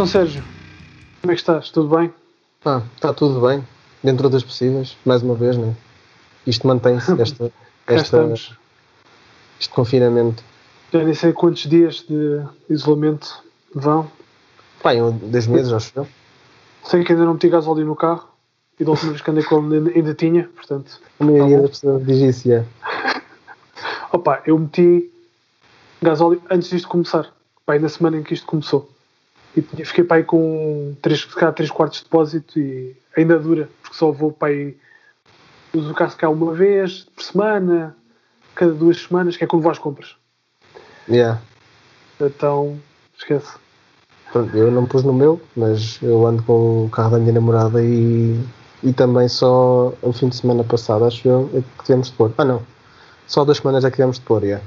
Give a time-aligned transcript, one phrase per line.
[0.00, 0.42] Então, Sérgio,
[1.20, 1.68] como é que estás?
[1.68, 2.10] Tudo bem?
[2.64, 3.62] Ah, está tudo bem,
[4.02, 5.76] dentro das possíveis, mais uma vez, né?
[6.46, 7.52] Isto mantém-se, esta,
[7.86, 10.42] esta, este confinamento.
[10.90, 14.10] Já nem sei quantos dias de isolamento vão.
[14.86, 16.08] Em dois meses, acho eu.
[16.82, 18.26] Sei que ainda não meti gasóleo no carro
[18.80, 20.98] e da última vez que andei com ele ainda, tinha, portanto.
[21.18, 22.64] A maioria Tá das pessoas diz isso, é.
[24.10, 25.12] Opa, eu meti
[26.00, 27.30] gasóleo antes disto começar.
[27.66, 28.90] Pá, aí na semana em que isto começou.
[29.56, 33.38] E tinha- fiquei para aí com 3, se calhar 3 quartos de depósito e ainda
[33.38, 34.76] dura, porque só vou para aí.
[35.74, 37.96] Uso o carro calhar uma vez por semana,
[38.54, 40.16] cada duas semanas, que é quando vou às compras.
[41.08, 41.40] Yeah.
[42.20, 42.78] Então,
[43.16, 43.56] esquece.
[44.32, 47.82] Pronto, eu não pus no meu, mas eu ando com o carro da minha namorada
[47.82, 48.40] e,
[48.82, 52.32] e também só o fim de semana passado, acho eu, é que tivemos de pôr.
[52.38, 52.62] Ah, não.
[53.26, 54.64] Só duas semanas é que tivemos de pôr, yeah.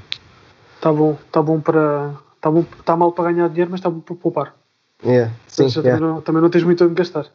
[0.76, 2.14] Está bom, está bom para.
[2.36, 4.54] Está bom, tá mal para ganhar dinheiro, mas está bom para poupar.
[5.02, 5.32] Yeah.
[5.48, 5.82] Sim, yeah.
[5.82, 7.26] também, não, também não tens muito onde gastar.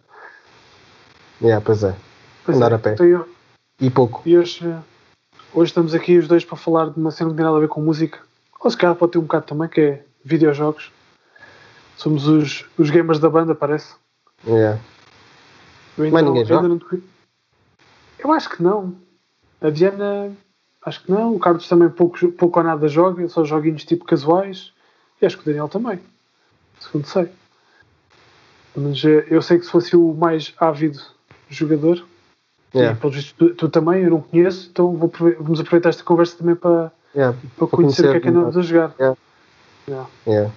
[1.42, 1.96] Yeah, pois é.
[2.46, 2.76] Pois Andar é.
[2.76, 2.94] a pé.
[2.94, 3.26] Então,
[3.80, 4.22] E pouco.
[4.26, 4.62] e hoje,
[5.54, 7.62] hoje estamos aqui os dois para falar de uma cena que não tem nada a
[7.62, 8.20] ver com música.
[8.60, 10.92] Ou se calhar pode ter um bocado também, que é videojogos.
[11.96, 13.96] Somos os, os gamers da banda, parece.
[14.46, 14.80] Yeah.
[15.98, 16.68] Eu Mas ninguém joga?
[16.68, 16.80] não
[18.18, 18.96] Eu acho que não.
[19.62, 20.32] A Diana,
[20.86, 21.36] acho que não.
[21.36, 24.74] O Carlos também pouco, pouco ou nada joga, só joguinhos tipo casuais.
[25.22, 26.00] E acho que o Daniel também.
[26.80, 27.30] Segundo sei.
[28.76, 31.00] Mas eh, eu sei que se fosse o mais ávido
[31.50, 32.04] jogador,
[32.74, 32.96] Yeah.
[32.96, 36.38] e, pelos vistos, tu, tu também, eu não conheço, então vou vamos aproveitar esta conversa
[36.38, 37.36] também para, Yeah.
[37.58, 38.94] para Para conhecer o que é que andamos a jogar.
[39.88, 40.52] Yeah.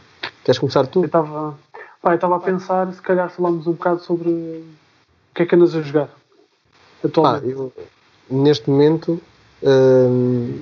[0.44, 1.00] Queres começar tu?
[1.00, 1.56] Eu estava
[2.02, 4.64] pá, eu estava a pensar, se calhar falarmos um bocado sobre o
[5.34, 6.10] que é que andas a jogar
[7.02, 7.48] atualmente.
[7.48, 7.72] eu,
[8.30, 9.18] neste momento
[9.62, 10.60] hum,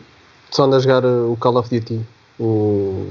[0.50, 2.00] só ando a jogar uh, o Call of Duty,
[2.38, 3.08] o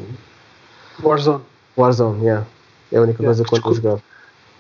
[1.04, 1.44] Warzone,
[1.78, 2.46] Warzone, yeah.
[2.92, 4.04] é a única Yeah, coisa que eu ando a jogar.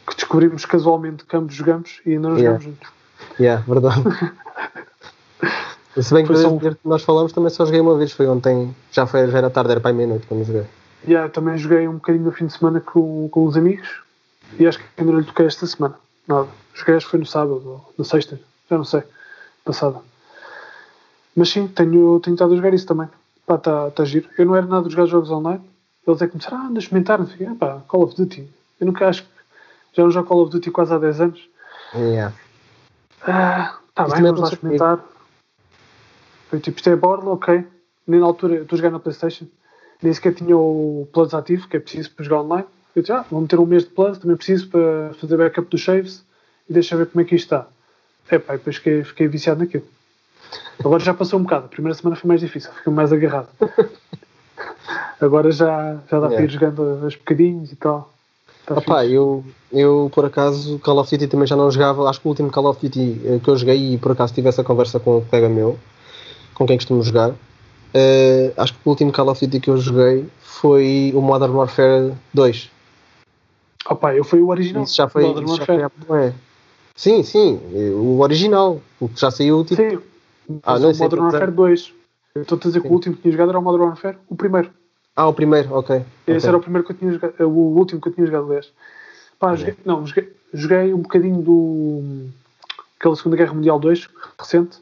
[0.10, 2.60] Que descobrimos casualmente que ambos jogamos e ainda não Yeah.
[2.60, 3.00] jogamos juntos.
[3.40, 4.04] Yeah, verdade.
[6.02, 9.30] Se bem que só nós falamos também só joguei uma vez, foi ontem, já, foi,
[9.30, 10.66] já era tarde, era para a meia-noite quando joguei.
[11.08, 14.02] Yeah, também joguei um bocadinho no fim de semana com, com os amigos
[14.58, 15.96] e acho que ainda não lhe toquei esta semana.
[16.28, 16.48] Nada.
[16.74, 19.04] Joguei acho que foi no sábado ou na sexta, já não sei,
[19.66, 20.00] passada.
[21.36, 23.08] Mas sim, tenho, tenho estado a jogar isso também.
[23.46, 24.30] Pá, está tá giro.
[24.38, 25.62] Eu não era nada de jogar jogos online.
[26.08, 27.48] Eles é que começaram, ah, anda a experimentar, não sei.
[27.48, 28.48] Ah, pá, Call of Duty.
[28.80, 29.30] Eu nunca acho que
[29.94, 31.50] já não jogo Call of Duty quase há 10 anos.
[31.96, 32.36] Yeah.
[33.24, 35.00] Ah, tá Isso bem, também vamos lá experimentar.
[36.50, 37.66] Foi tipo, isto é borla, ok.
[38.08, 39.46] Nem na altura, eu estou a jogar na Playstation,
[40.02, 42.66] nem sequer tinha o Plus ativo, que é preciso para jogar online.
[42.96, 45.84] Eu disse, ah, vou meter um mês de Plus, também preciso para fazer backup dos
[45.84, 46.24] saves
[46.68, 47.68] e deixa ver como é que isto está.
[48.30, 49.86] É pá, e depois fiquei, fiquei viciado naquilo.
[50.80, 53.50] Agora já passou um bocado, a primeira semana foi mais difícil, fiquei mais agarrado.
[55.22, 56.44] Agora já, já dá para Yeah.
[56.46, 58.14] ir jogando aos bocadinhos e tal.
[58.70, 59.14] Tá Opa, fixe.
[59.16, 62.52] eu, eu por acaso Call of Duty também já não jogava, acho que o último
[62.52, 65.22] Call of Duty eh, que eu joguei e por acaso tive essa conversa com um
[65.26, 65.76] colega meu,
[66.54, 67.34] com quem costumo jogar,
[67.96, 72.14] eh, acho que o último Call of Duty que eu joguei foi o Modern Warfare
[72.32, 72.70] 2.
[73.90, 74.84] Opa, eu fui o original.
[74.84, 75.80] Isso já foi, Modern já Warfare.
[75.90, 76.34] foi bué.
[76.96, 79.82] Sim, sim, eh, o original, o que já saiu tipo.
[79.82, 80.00] Sim,
[80.64, 81.94] Ah, não o Modern Warfare 2.
[82.36, 82.94] Eu estou a dizer que o Sim.
[82.96, 84.70] último que tinha jogado era o Modern Warfare, o primeiro.
[85.20, 85.98] Ah, o primeiro, ok.
[86.26, 86.48] Esse ok.
[86.48, 88.72] era o primeiro que eu tinha jogado, eh, o último que eu tinha jogado, aliás.
[89.38, 92.28] Pá, joguei, não, joguei, joguei um bocadinho do.
[92.98, 94.08] aquela Segunda Guerra Mundial 2,
[94.40, 94.78] recente.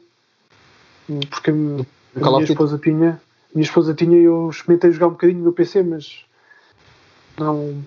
[1.28, 3.20] Porque a, minha- a minha esposa tinha.
[3.52, 6.24] Minha esposa tinha e eu experimentei jogar um bocadinho no PC, mas.
[7.36, 7.82] Não.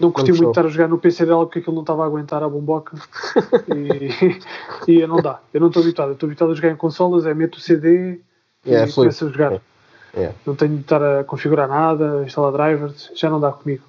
[0.00, 2.42] Não curti muito estar a jogar no PC dela porque aquilo não estava a aguentar
[2.42, 2.96] a bomboca.
[3.68, 4.10] e,
[5.00, 5.40] e não dá.
[5.54, 6.08] Eu não estou habituado.
[6.08, 8.20] Eu estou habituado a jogar em consolas, é meto o CD Yeah,
[8.66, 8.94] e é fluido.
[8.96, 9.62] começo a jogar.
[10.16, 10.34] Yeah.
[10.46, 13.84] Não tenho de estar a configurar nada, instalar drivers, já não dá comigo.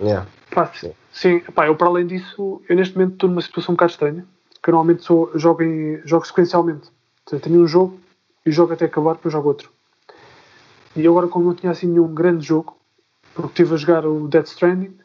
[0.00, 0.26] Yeah.
[0.50, 0.92] Pá, Sim.
[1.12, 4.26] sim, pá, eu para além disso, eu neste momento estou numa situação um bocado estranha,
[4.62, 6.88] que normalmente sou, jogo, em, jogo sequencialmente.
[7.28, 8.00] Seja, tenho um jogo
[8.44, 9.70] e jogo até acabar, depois jogo outro.
[10.96, 12.76] E agora, como não tinha assim nenhum grande jogo,
[13.34, 14.96] porque estive a jogar o Death Stranding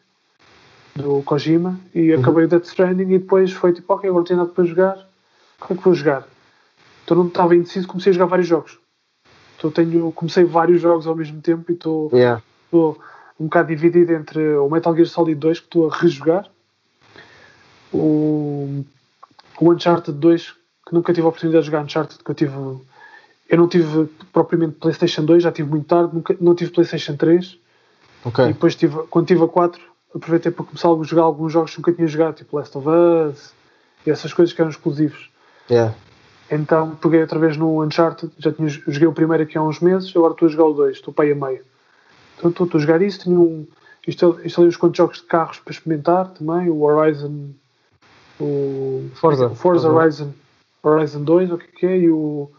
[0.94, 2.20] do Kojima e Uhum.
[2.20, 5.08] acabei o Death Stranding e depois foi tipo, ok, agora não tenho nada para jogar,
[5.60, 6.26] o que é que vou jogar?
[7.04, 8.78] Então não estava indeciso, comecei a jogar vários jogos.
[9.60, 12.42] Então tenho, comecei vários jogos ao mesmo tempo e estou Yeah.
[12.72, 12.94] um
[13.44, 16.46] bocado dividido entre o Metal Gear Solid 2 que estou a rejogar,
[17.92, 18.82] o,
[19.60, 20.54] o Uncharted 2
[20.86, 24.76] que nunca tive a oportunidade de jogar Uncharted que eu tive eu não tive propriamente
[24.76, 27.58] Playstation 2, já tive muito tarde, nunca, não tive Playstation 3
[28.24, 28.44] Ok.
[28.44, 29.80] e depois tive, quando tive a 4
[30.14, 33.52] aproveitei para começar a jogar alguns jogos que nunca tinha jogado, tipo Last of Us
[34.06, 35.28] e essas coisas que eram exclusivos.
[35.70, 35.94] Yeah.
[36.50, 40.10] Então peguei outra vez no Uncharted, já tinha, joguei o primeiro aqui há uns meses,
[40.16, 41.62] agora estou a jogar o 2, estou para aí a meio.
[42.36, 43.66] Então estou, estou a jogar isso, tenho um,
[44.06, 47.50] instalei, uns quantos jogos de carros para experimentar também, o Horizon,
[48.40, 49.50] o Forza.
[49.50, 49.88] Forza.
[49.88, 50.32] Horizon,
[50.82, 52.50] Horizon 2, o que é que é, e o,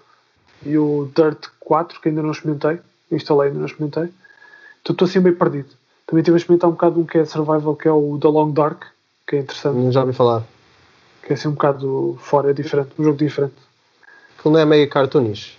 [0.66, 2.80] e o Dirt 4, que ainda não experimentei,
[3.12, 4.10] instalei, ainda não experimentei.
[4.82, 5.70] Então estou assim meio perdido.
[6.08, 8.52] Também tive a experimentar um bocado um que é survival, que é o The Long
[8.52, 8.84] Dark,
[9.28, 10.44] que é interessante, Já ouvi falar.
[11.24, 13.71] que é assim um bocado fora, é diferente, um jogo diferente.
[14.42, 15.56] Aquilo não é meio cartoonish.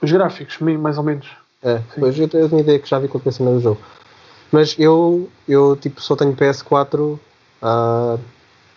[0.00, 1.28] Os gráficos, mais ou menos.
[1.64, 1.84] É, Sim.
[1.98, 3.80] pois eu, eu tinha ideia que já vi qualquer cena do jogo.
[4.52, 7.18] Mas eu, eu tipo, só tenho PS4
[7.60, 8.16] há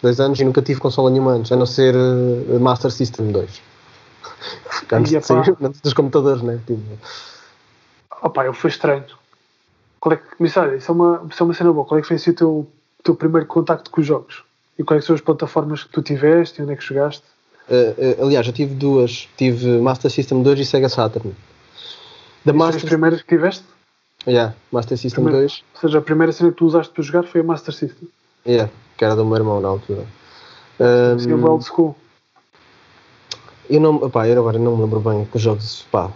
[0.02, 3.62] dois anos e nunca tive consola nenhuma antes, a não ser eh, Master System 2.
[4.92, 6.60] antes, de sair, antes dos computadores, né?
[6.66, 6.82] Tipo,
[8.24, 9.06] Opa, eu foi estranho.
[10.00, 11.86] Qual é que, mas olha, isso é, uma, isso é uma cena boa.
[11.86, 12.68] Qual é que foi assim, o teu,
[13.04, 14.44] teu primeiro contacto com os jogos?
[14.80, 17.24] E quais são as plataformas que tu tiveste e onde é que jogaste?
[17.98, 19.28] Eh, aliás, eu tive duas.
[19.38, 21.34] Tive Master System 2 e Sega Saturn.
[22.46, 23.64] Da foi as Master, primeiras que tiveste?
[24.28, 25.48] yeah, Master System Primeiro.
[25.48, 28.08] 2, Ou seja, a primeira cena que tu usaste para jogar foi a Master System.
[28.46, 30.06] yeah, que era do meu irmão na altura.
[31.20, 31.96] Sim, Um, o old school.
[33.70, 36.12] Eu não, opá, eu agora não me lembro bem que jogos, pá,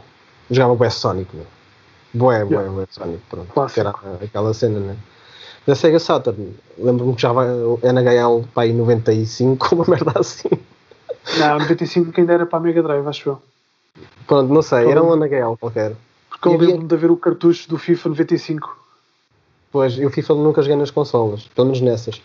[0.51, 1.45] jogava Bué Sonic, meu.
[2.13, 2.71] Bué, bué, Yeah.
[2.71, 4.95] bué Sonic, pronto, que era aquela cena, né?
[5.65, 7.47] Da Sega Saturn, lembro-me que já vai
[7.83, 10.49] NHL, pá, em 95, uma merda assim.
[11.39, 13.41] Não, 95 que ainda era para a Mega Drive, acho eu.
[14.27, 15.95] Pronto, não sei, era um NHL qualquer.
[16.29, 18.85] Porque eu lembro-me de haver o cartucho do FIFA 95.
[19.71, 22.21] Pois, eu FIFA nunca joguei nas consolas, pelo menos nessas.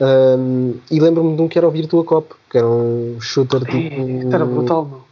[0.00, 4.34] Um, e lembro-me de um que era o Virtua Cop, que era um shooter tipo...
[4.34, 5.02] Era brutal, meu.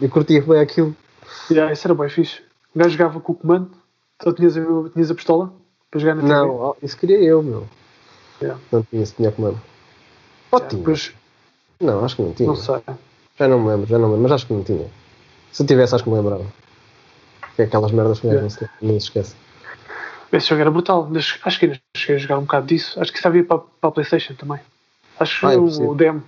[0.00, 0.96] Eu curtia bem aquilo.
[1.50, 2.40] Yeah, isso era bem fixe.
[2.74, 3.70] O gajo jogava com o comando,
[4.22, 4.62] só tinhas a,
[4.92, 5.52] tinhas a pistola
[5.90, 6.34] para jogar na TV.
[6.34, 7.68] Não, oh, isso queria eu, meu.
[8.40, 8.60] Yeah.
[8.72, 9.60] Não tinha, tinha comando.
[10.50, 11.12] Oh, Yeah,
[11.80, 12.48] Não, acho que não tinha.
[12.48, 12.76] não sei.
[13.38, 14.86] Já não me lembro, já não me lembro, mas acho que não tinha.
[15.52, 16.44] Se tivesse, acho que me lembrava.
[17.56, 19.34] Que é aquelas merdas que não se- não se esquece.
[20.32, 21.08] Esse jogo era brutal.
[21.44, 23.00] Acho que ainda cheguei a jogar um bocado disso.
[23.00, 24.58] Acho que isso havia para, para a Playstation também.
[25.18, 26.22] Acho que Ah, é o, o demo.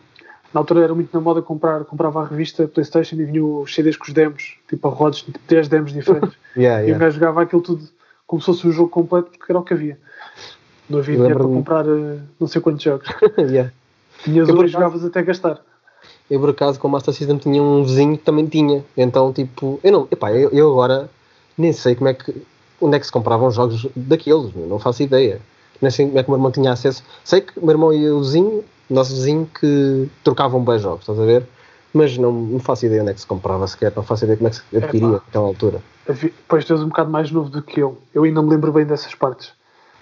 [0.54, 3.96] Na altura era muito na moda comprar, comprava a revista Playstation e vinha os CDs
[3.96, 6.32] com os demos, tipo a rodas, tipo 10 demos diferentes.
[6.56, 7.04] Yeah, E um yeah.
[7.04, 7.88] gajo jogava aquilo tudo
[8.26, 9.96] como se fosse um jogo completo, porque era o que havia.
[10.88, 13.06] Não havia dinheiro para comprar eh, não sei quantos jogos.
[13.38, 13.72] yeah.
[14.24, 15.60] Tinhas Eu, um e acaso- jogavas até gastar.
[16.30, 18.84] Eu, por acaso, com o Master System tinha um vizinho que também tinha.
[18.96, 21.10] Então, tipo, eu não, epá, eu, eu agora
[21.58, 22.34] nem sei como é que,
[22.80, 25.40] onde é que se compravam jogos daqueles, não faço ideia.
[25.82, 27.02] Nem sei como é que o meu irmão tinha acesso.
[27.24, 31.18] Sei que o meu irmão e o vizinho, nosso vizinho, que trocavam bem jogos, estás
[31.18, 31.46] a ver?
[31.92, 34.48] Mas não, não faço ideia onde é que se comprava sequer, não faço ideia como
[34.48, 35.22] é que se adquiria Epá.
[35.26, 35.82] naquela altura.
[36.48, 37.98] Pois tu és um bocado mais novo do que eu.
[38.14, 39.52] Eu ainda me lembro bem dessas partes.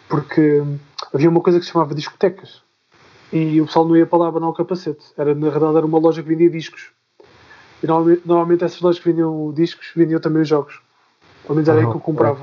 [0.09, 0.79] Porque hum,
[1.15, 2.63] havia uma coisa que se chamava discotecas.
[3.33, 5.05] E o pessoal não ia para lá abanar o capacete.
[5.17, 6.91] Era, na verdade era uma loja que vendia discos.
[7.83, 10.81] E normalmente, normalmente essas lojas que vendiam discos vendiam também os jogos.
[11.43, 12.41] Pelo menos era aí Ah, que eu comprava.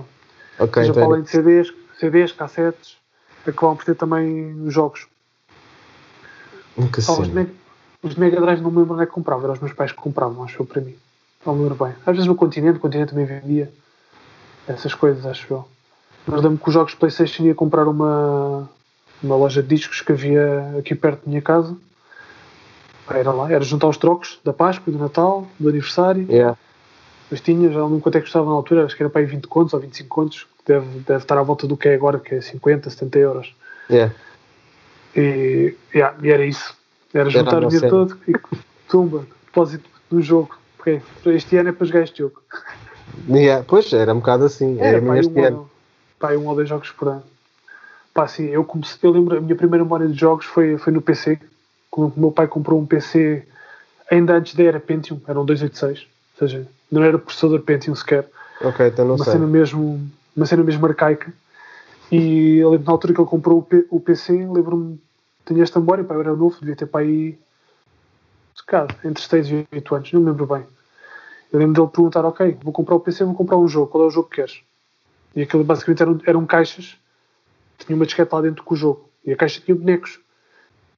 [0.59, 2.97] Ou Ok, seja, então para além de CDs, CDs, cassetes,
[3.45, 5.07] acabavam por ter também os jogos.
[6.77, 7.35] nunca Só os, sei.
[7.35, 7.51] Mega,
[8.01, 9.43] os Mega Drive não me lembro onde é que comprava.
[9.43, 10.95] Eram os meus pais que compravam, acho eu, para mim.
[11.45, 11.93] Não me lembro bem.
[12.05, 13.71] Às vezes no Continente, o Continente também vendia
[14.67, 15.67] essas coisas, acho eu.
[16.25, 18.67] Mas lembro que os jogos Playstation ia comprar uma,
[19.25, 21.75] uma loja de discos que havia aqui perto da minha casa.
[23.09, 26.25] Era lá, era juntar os trocos da Páscoa, do Natal, do aniversário.
[26.29, 26.57] Yeah.
[27.29, 29.27] Mas tinha, já não quanto é que custava na altura, acho que era para aí
[29.27, 32.19] 20 contos ou 25 contos, que deve, deve estar à volta do que é agora,
[32.19, 33.55] que é 50, 70 euros.
[33.89, 34.13] Yeah.
[35.15, 36.75] E, yeah, e era isso.
[37.13, 38.33] Era juntar a o dinheiro nossa- todo e
[38.89, 40.55] tumba, depósito do jogo.
[40.79, 42.41] Ok, este ano é para jogar este jogo.
[43.29, 43.63] Yeah.
[43.67, 44.77] Pois, era um bocado assim.
[44.79, 45.69] Era, Era pá, este um, ano.
[46.19, 47.23] pá, um ou dois jogos por ano.
[48.15, 51.01] Pá, sim, eu, comecei, eu lembro, a minha primeira memória de jogos foi, foi no
[51.01, 51.37] PC.
[51.91, 53.45] Quando o meu pai comprou um PC
[54.09, 56.07] ainda antes da era Pentium, era um 286.
[56.31, 58.29] Ou seja, não era processador Pentium sequer.
[58.61, 59.33] Ok, então não uma sei.
[59.33, 61.33] cena mesmo uma cena mesmo arcaica
[62.09, 64.97] e eu lembro na altura que ele comprou o, P- o PC lembro-me
[65.45, 67.37] tinha esta memória, pá, eu era novo devia ter para aí
[69.03, 70.65] entre 6 e 8 anos, não me lembro bem
[71.51, 74.07] eu lembro dele perguntar, ok, vou comprar o PC vou comprar um jogo, qual é
[74.07, 74.61] o jogo que queres?
[75.35, 76.97] e aquilo basicamente eram, eram caixas
[77.77, 80.19] tinha uma disquete lá dentro com o jogo e a caixa tinha bonecos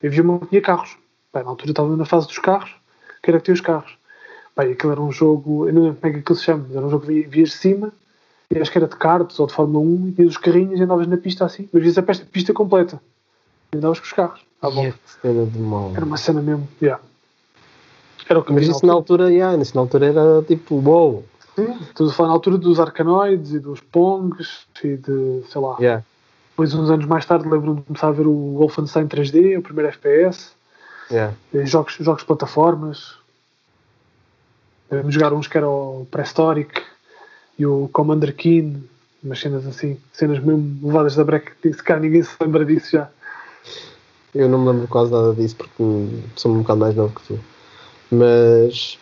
[0.01, 0.97] e havia uma que tinha carros
[1.31, 2.75] pá, na altura estava na fase dos carros
[3.23, 3.97] que era que tinha os carros
[4.57, 6.75] e aquilo era um jogo, eu não lembro como é que aquilo se chama mas
[6.75, 7.91] era um jogo que vi- vias de cima
[8.49, 10.83] e acho que era de karts ou de Fórmula 1 e tinhas os carrinhos e
[10.83, 13.01] andavas na pista assim, mas vias a pista, pista completa
[13.73, 14.81] e andavas com os carros à volta.
[14.81, 15.91] Yeah, que cena de mal.
[15.95, 17.03] Era uma cena mesmo, yeah.
[18.29, 21.23] Era o que Mas isso na altura, yeah, isso na altura era tipo, wow.
[21.55, 25.77] Sim, Estou a falar na altura dos Arcanoids e dos Pongs e de, sei lá.
[25.79, 26.03] Yeah.
[26.57, 29.89] Depois, uns anos mais tarde, lembro-me de começar a ver o Wolfenstein 3D, o primeiro
[29.89, 30.57] FPS,
[31.11, 31.35] Yeah.
[31.53, 33.13] e jogos, jogos de plataformas.
[34.89, 36.81] Lembro-me de jogar uns que era o Prehistoric
[37.59, 38.83] e o Commander Keen
[39.23, 42.91] umas cenas assim, cenas mesmo levadas da breca, que se cá ninguém se lembra disso
[42.91, 43.07] já.
[44.33, 45.83] Eu não me lembro quase nada disso porque
[46.35, 47.39] sou um bocado mais novo que tu.
[48.09, 48.97] Mas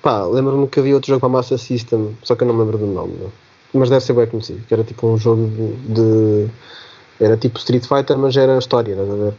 [0.00, 2.60] pá, lembro-me que havia outro jogo para a Master System, só que eu não me
[2.60, 3.14] lembro do nome.
[3.20, 3.32] Não.
[3.74, 6.48] Mas deve ser bem conhecido, que era tipo um jogo de.
[7.20, 9.34] Era tipo Street Fighter, mas era história, estás a ver?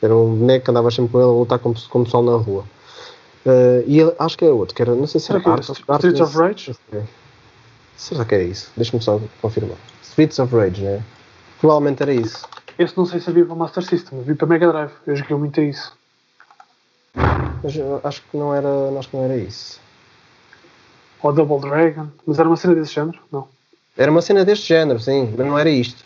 [0.00, 2.64] Era um boneco que andava sempre com ele a lutar como, como pessoal na rua.
[3.44, 5.68] Uh, e ele, acho que é outro, que era, não sei se era que Art
[5.68, 6.76] é of Streets of Rage?
[7.96, 8.70] Será que era isso?
[8.76, 9.76] Deixa-me só confirmar.
[10.02, 11.02] Streets of Rage, né?
[11.60, 12.46] Provavelmente era isso.
[12.78, 15.60] Esse não sei se havia para Master System, vi para Mega Drive, eu joguei muito
[15.60, 15.92] a isso.
[17.14, 19.80] Mas acho que não era, acho que não era isso.
[21.22, 23.18] Ou Double Dragon, mas era uma cena desse género?
[23.30, 23.46] Não.
[23.96, 26.04] Era uma cena deste género, sim, mas não era isto.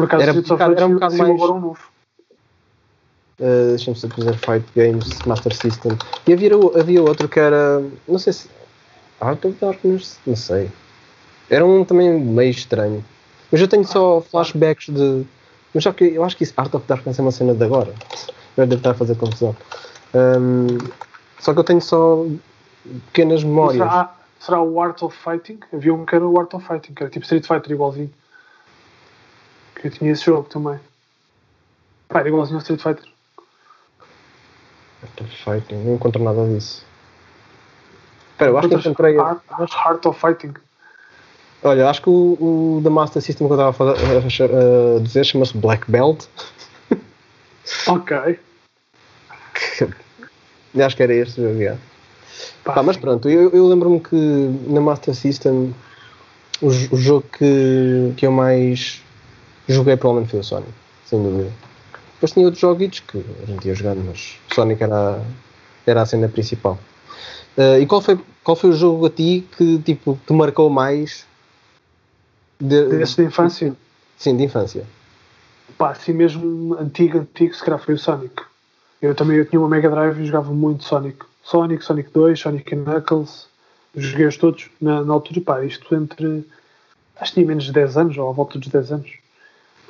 [0.00, 1.80] Por acaso Era um bocado- era um bocado mais- agora um novo.
[3.38, 5.96] Uh, Deixa-me só fazer Fight Games Master System.
[6.26, 7.82] E havia, havia outro que era.
[8.06, 8.48] Não sei se.
[9.20, 10.18] Art of Darkness?
[10.26, 10.70] Não sei.
[11.48, 13.02] Era um também meio estranho.
[13.50, 15.24] Mas eu tenho só flashbacks de.
[15.74, 17.94] Mas só que eu acho que isso, Art of Darkness é uma cena de agora.
[18.56, 19.56] Eu devo estar a fazer confusão.
[20.14, 20.76] Um,
[21.38, 22.26] só que eu tenho só
[23.06, 23.78] pequenas memórias.
[23.82, 25.60] Será, será o Art of Fighting?
[25.72, 28.10] Havia um que era o Art of Fighting, que era tipo Street Fighter igualzinho.
[29.80, 30.78] Que eu tinha esse jogo também.
[32.08, 33.04] Pá, era igualzinho ao Street Fighter.
[35.20, 36.84] Of Fighting, não encontro nada disso.
[38.32, 39.18] Espera, eu acho que Encontras encontrei.
[39.18, 40.54] Art, Art of Fighting.
[41.62, 45.00] Olha, acho que o, o da Master System que eu estava a, falar- a- a
[45.00, 46.24] dizer chama-se Black Belt.
[47.86, 48.38] Ok.
[50.78, 51.80] Acho que era este jogo, yeah.
[52.64, 54.16] Pá, Pá, mas pronto, eu, eu lembro-me que
[54.68, 55.74] na Master System
[56.60, 59.02] o, o jogo que, que eu mais
[59.72, 60.72] joguei provavelmente foi o Sonic,
[61.06, 61.50] sem dúvida.
[62.14, 65.22] Depois tinha outros joguitos que a gente ia jogando, mas Sonic era,
[65.86, 66.78] era a cena principal.
[67.56, 71.26] Eh, e qual foi, qual foi o jogo a ti que tipo, te marcou mais
[72.60, 73.74] de, Desse da infância.
[74.18, 74.84] Sim, de infância.
[75.78, 78.42] Pá, assim mesmo antigo, antigo, se calhar foi o Sonic.
[79.00, 81.24] Eu também eu tinha uma Mega Drive e jogava muito Sonic.
[81.42, 83.48] Sonic, Sonic 2, Sonic Knuckles.
[83.96, 86.46] Joguei-os todos na, na altura, pá, isto entre.
[87.16, 89.10] Acho que tinha menos de 10 anos, ou à volta dos 10 anos.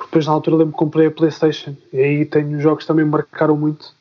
[0.01, 1.75] Porque depois na altura lembro que comprei a Playstation.
[1.93, 3.93] E aí tenho jogos que também me marcaram muito.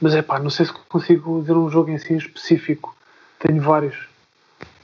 [0.00, 2.94] Mas é pá, não sei se consigo dizer um jogo em si específico.
[3.40, 4.06] Tenho vários.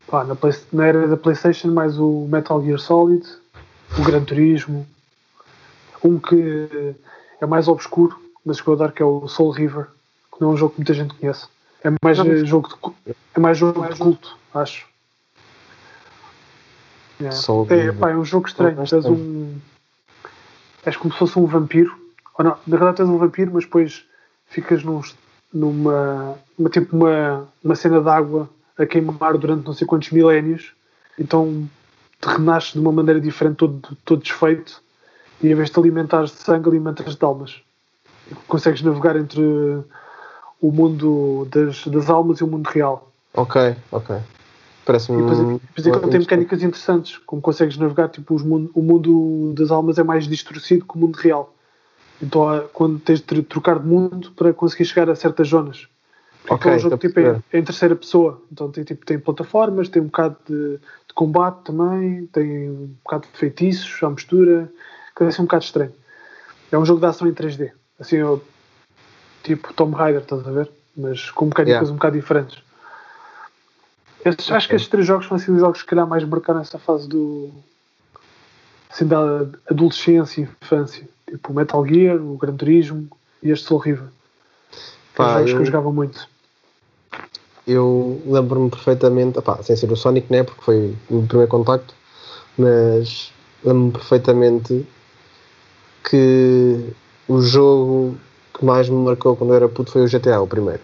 [0.09, 3.25] Pá, na, Play- na era da Playstation, mais o Metal Gear Solid,
[3.97, 4.85] o Gran Turismo,
[6.03, 6.97] um que
[7.41, 9.87] é mais obscuro, mas que eu adoro, que é o Soul River,
[10.33, 11.47] que não é um jogo que muita gente conhece.
[11.85, 14.89] É mais Não, jogo de, é mais jogo de culto, acho.
[17.21, 17.37] Yeah.
[17.71, 18.77] É, pá, é um jogo estranho.
[18.87, 19.57] Tu és um.
[20.85, 21.97] És como se fosse um vampiro.
[22.39, 24.05] Ou não, na verdade tu és um vampiro, mas depois
[24.47, 25.01] ficas num,
[25.53, 26.39] numa.
[26.59, 30.73] Uma, tipo uma, uma cena de água a queimar durante não sei quantos milénios.
[31.19, 31.69] Então
[32.21, 34.81] te renasces de uma maneira diferente, todo, todo desfeito.
[35.43, 37.61] E em vez de te alimentares de sangue, alimentas de almas.
[38.31, 39.41] E consegues navegar entre
[40.61, 43.11] o mundo das, das almas e o mundo real.
[43.35, 44.17] Ok, ok.
[44.89, 45.19] Parece-me.
[45.19, 49.53] E depois, depois aquilo tem mecânicas interessantes, como consegues navegar, tipo, os mundo, o mundo
[49.55, 51.55] das almas é mais distorcido que o mundo real.
[52.23, 55.87] Então, quando tens de tr- trocar de mundo para conseguir chegar a certas zonas.
[56.41, 58.43] Porque Ok, aquele jogo tipo, é, é em terceira pessoa.
[58.51, 63.27] Então, tem, tipo, tem plataformas, tem um bocado de, de combate também, tem um bocado
[63.31, 64.73] de feitiços, à mistura.
[65.15, 65.93] Que é assim um bocado estranho.
[66.73, 67.73] É um jogo de ação em 3D.
[68.01, 68.43] Assim, eu,
[69.43, 70.71] tipo Tomb Raider, estás a ver?
[70.97, 71.93] Mas com mecânicas Yeah.
[71.93, 72.68] um bocado diferentes.
[74.25, 76.79] Acho que estes três jogos foram assim, os jogos que se calhar mais marcaram essa
[76.79, 77.51] fase do.
[78.91, 81.09] Assim, da adolescência e infância.
[81.29, 83.09] Tipo o Metal Gear, o Gran Turismo
[83.43, 84.09] e este Soul River.
[85.13, 86.29] Que Pá, jogos que eu- eu jogava muito.
[87.67, 91.95] Eu lembro-me perfeitamente, opá, sem ser o Sonic, né, porque foi o primeiro contacto,
[92.57, 93.31] mas
[93.63, 94.87] lembro-me perfeitamente
[96.09, 96.93] que
[97.29, 98.17] o jogo
[98.55, 100.81] que mais me marcou quando eu era puto foi o GTA, o primeiro.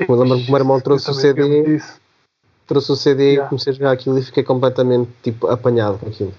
[0.00, 1.80] Eu lembro-me que o meu irmão trouxe Eu o CD.
[2.66, 3.46] Trouxe o CD Yeah.
[3.46, 6.34] e comecei a jogar aquilo e fiquei completamente tipo, apanhado com aquilo.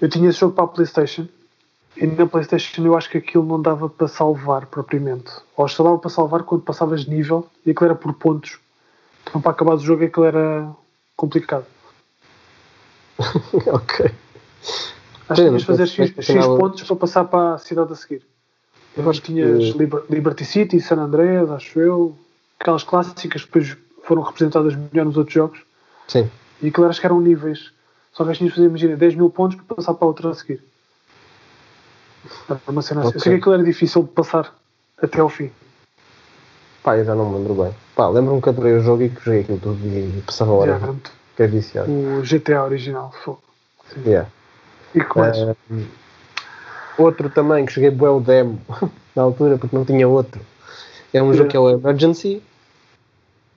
[0.00, 1.26] Eu tinha esse jogo para a Playstation
[1.96, 5.30] e na Playstation eu acho que aquilo não dava para salvar propriamente.
[5.56, 8.58] Ou só dava para salvar quando passavas de nível e aquilo era por pontos.
[9.26, 10.70] Então para acabar o jogo aquilo era
[11.16, 11.66] complicado.
[13.66, 14.10] ok.
[15.28, 18.22] Acho que tinhas de fazer X, X pontos para passar para a cidade a seguir.
[18.96, 22.16] Eu acho que- tinhas Liber- Liberty City, San Andreas, acho eu.
[22.58, 23.76] Aquelas clássicas depois
[24.08, 25.60] foram representadas melhor nos outros jogos.
[26.08, 26.28] Sim.
[26.62, 27.70] E aquilo acho que eram níveis.
[28.12, 30.34] Só que tinhas de fazer, imagina, 10 mil pontos para passar para a outra a
[30.34, 30.62] seguir.
[32.48, 33.12] Era uma cena assim.
[33.14, 34.52] Eu sei que aquilo era difícil de passar
[35.00, 35.50] até ao fim.
[36.82, 37.74] Pá, eu já não me lembro bem.
[37.94, 40.70] Pá, lembro-me que adorei o jogo e que joguei aquilo tudo e passava a hora.
[40.70, 41.90] Já, era muito, que é viciado.
[41.92, 43.12] O GTA original.
[43.22, 43.42] Fogo.
[43.92, 44.02] Sim.
[44.06, 44.28] Yeah.
[44.94, 45.36] E que mais?
[45.36, 45.54] Eh,
[46.96, 48.58] outro também que cheguei bué o demo
[49.14, 50.40] na altura porque não tinha outro.
[51.12, 51.38] É um Yeah.
[51.38, 52.42] jogo que é o Emergency.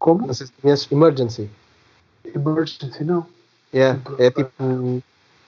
[0.02, 0.26] Como?
[0.26, 0.92] Não sei se conheces.
[0.92, 1.48] Emergency.
[2.26, 3.24] Emergency, não.
[3.72, 4.00] Yeah.
[4.18, 4.50] É procurar.
[4.50, 5.04] tipo.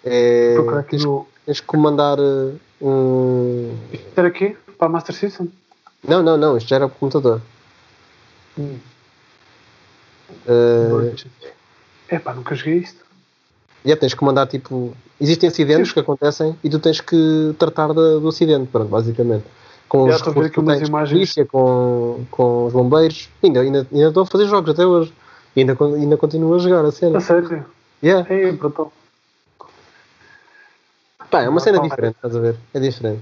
[0.05, 0.55] É,
[0.89, 1.25] tens, no.
[1.43, 3.75] tens que comandar eh, um.
[3.91, 4.55] Isto era aqui?
[4.77, 5.51] Para a Master System?
[6.07, 6.55] Não, não, não.
[6.55, 7.41] Isto já era para o computador.
[8.59, 8.77] Hum.
[10.47, 11.27] Eh, Emergency.
[12.11, 13.03] Epá, nunca joguei isto.
[13.83, 14.95] Yeah, tens que comandar tipo.
[15.19, 15.93] Existem acidentes Sim.
[15.95, 19.45] que acontecem e tu tens que tratar da- do acidente, pronto, basicamente.
[19.93, 20.25] Com os a
[20.71, 21.09] a imagens.
[21.11, 23.29] polícia, com, com os bombeiros.
[23.43, 25.13] Ainda, ainda, ainda estou a fazer jogos até hoje.
[25.55, 27.19] E ainda, ainda continuo a jogar a cena.
[27.19, 27.63] A sério?
[28.01, 28.27] Yeah.
[28.33, 28.91] É, brutal.
[31.29, 32.55] Pá, é uma cena diferente, estás a ver?
[32.73, 33.21] É diferente.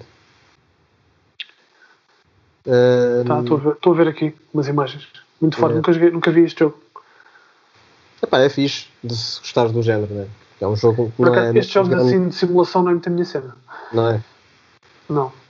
[3.28, 5.10] Tá, Estou a, ver- estou a ver aqui umas imagens.
[5.42, 5.74] Muito forte.
[5.74, 5.76] Yeah.
[5.76, 6.78] Nunca, joguei, nunca vi este jogo.
[8.24, 10.26] epá, é fixe de se gostares do género, né?
[10.62, 11.60] É um jogo que Por não acaso, é.
[11.60, 13.58] estes jogos grande, assim de simulação não é muito a minha cena.
[13.92, 14.24] Não é?
[15.10, 15.41] Não.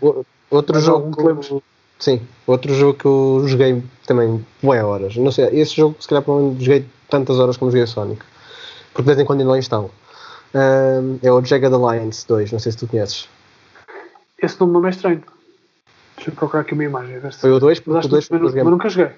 [0.00, 1.52] O- outro Mais jogo que lembres?
[1.98, 5.16] Sim, outro jogo que eu joguei também bué horas.
[5.16, 8.22] Não sei, esse jogo se calhar não joguei tantas horas como joguei Sonic.
[8.92, 9.90] Porque de vez em quando ainda lá instalo.
[10.54, 13.28] Ahm, é o Jagged Alliance 2, não sei se tu conheces.
[14.42, 15.22] Esse nome não é estranho.
[16.16, 17.18] Deixa eu procurar aqui uma imagem.
[17.20, 17.40] Ver se...
[17.40, 19.12] Foi o 2, Mas porque o 2 que foi mas, mas nunca joguei.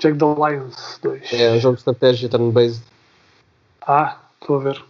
[0.00, 1.32] The Lions 2.
[1.32, 2.82] É um jogo de estratégia turn-based.
[3.86, 4.84] Ah, estou a ver.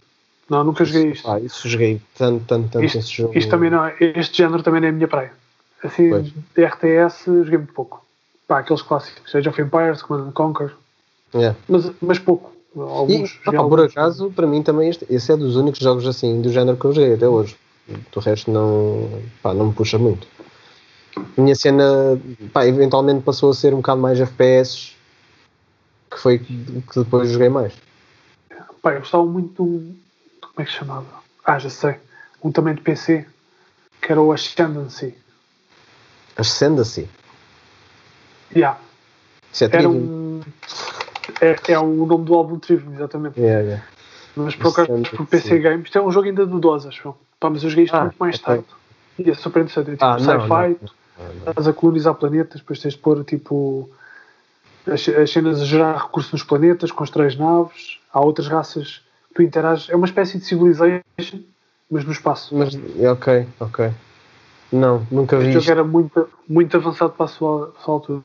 [0.49, 1.29] Não, nunca joguei isto.
[1.29, 3.37] Ah, isso joguei tanto, tanto, tanto esse Isto, jogo.
[3.37, 5.31] isto também não é, este género também não é a minha praia.
[5.83, 6.25] Assim, Pois.
[6.55, 8.03] de RTS joguei muito pouco.
[8.47, 10.71] Pá, aqueles clássicos, Age of Empires, Command and Conquer,
[11.35, 11.53] É.
[11.67, 12.51] mas, mas pouco.
[12.75, 13.39] E, Alguns.
[13.41, 13.91] ah, joguei pá, por alguns.
[13.91, 16.93] acaso, para mim também este, esse é dos únicos jogos assim do género que eu
[16.93, 17.55] joguei até hoje.
[18.11, 19.07] Do resto não,
[19.41, 20.27] pá, não me puxa muito.
[21.37, 22.19] A minha cena,
[22.53, 24.93] pá, eventualmente passou a ser um bocado mais FPS,
[26.09, 27.73] que foi que que depois joguei mais.
[28.81, 29.95] Pá, eu gostava muito de um.
[30.59, 31.05] Como é que se chamava?
[31.45, 31.95] Ah, já sei.
[32.43, 33.25] Um também de PC,
[34.01, 35.17] que era o Ascendancy.
[36.35, 37.07] Ascendancy.
[38.53, 38.77] Yeah.
[39.53, 40.41] Isso é Era um.
[41.39, 43.39] É, é o nome do álbum Trivium, exatamente.
[43.39, 43.85] Yeah, yeah.
[44.35, 47.15] Mas por acaso, por PC Games, isto é um jogo ainda dosas, João.
[47.39, 48.45] Pá, mas eu joguei isto Ah, muito mais ok.
[48.45, 48.65] tarde.
[49.17, 49.91] E é super interessante.
[49.91, 50.77] É tipo Ah, sci-fi,
[51.47, 53.89] estás a colonizar planetas, depois tens de pôr tipo
[54.85, 59.07] as, as cenas a gerar recursos nos planetas, constróis naves, há outras raças
[59.39, 59.89] tu interages.
[59.89, 61.39] É uma espécie de civilization,
[61.89, 62.55] mas no espaço.
[62.55, 63.91] Mas, é, ok, ok.
[64.71, 65.71] Não, nunca vi Este jogo isto.
[65.71, 68.21] era muito, muito avançado para a sua, sua altura.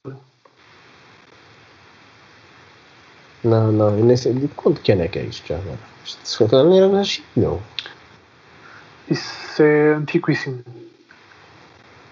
[3.44, 4.33] Não, não, eu nem sei.
[4.33, 5.79] De quanto que ano é que é isto já agora?
[6.05, 7.62] Isto não era nascido, não.
[9.09, 10.62] Isso é antiquíssimo.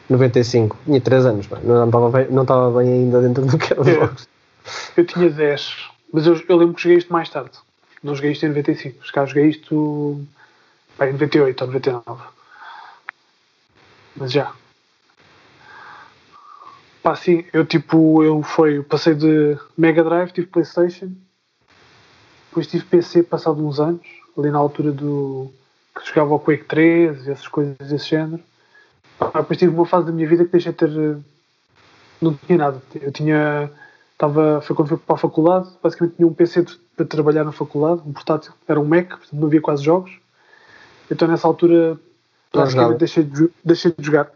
[0.08, 1.58] 95, tinha 3 anos, pá.
[1.62, 3.94] não estava bem, não estava bem ainda dentro do que era os É.
[3.94, 4.28] jogos.
[4.96, 7.58] Eu tinha 10, mas eu, eu lembro que joguei isto mais tarde.
[8.02, 9.06] Não joguei isto em 95.
[9.06, 10.20] Se calhar joguei isto
[11.00, 12.22] em 98 ou 99.
[14.16, 14.52] Mas já.
[17.02, 21.10] Pá, sim, eu tipo, eu foi, passei de Mega Drive, tive Playstation,
[22.48, 24.06] depois tive PC passado uns anos,
[24.38, 25.52] ali na altura do
[25.98, 28.42] que jogava o Quake 3 e essas coisas desse género.
[29.18, 30.90] Pá, depois tive uma fase da minha vida que deixei de ter.
[30.90, 31.16] eh,
[32.20, 32.80] Não tinha nada.
[33.00, 33.70] Eu tinha.
[34.22, 36.64] Estava, foi quando fui para a faculdade, basicamente tinha um PC
[36.96, 40.12] para trabalhar na faculdade, um portátil, era um Mac, portanto não havia quase jogos.
[41.10, 41.98] Então nessa altura
[42.52, 44.30] praticamente deixei de, deixei de jogar.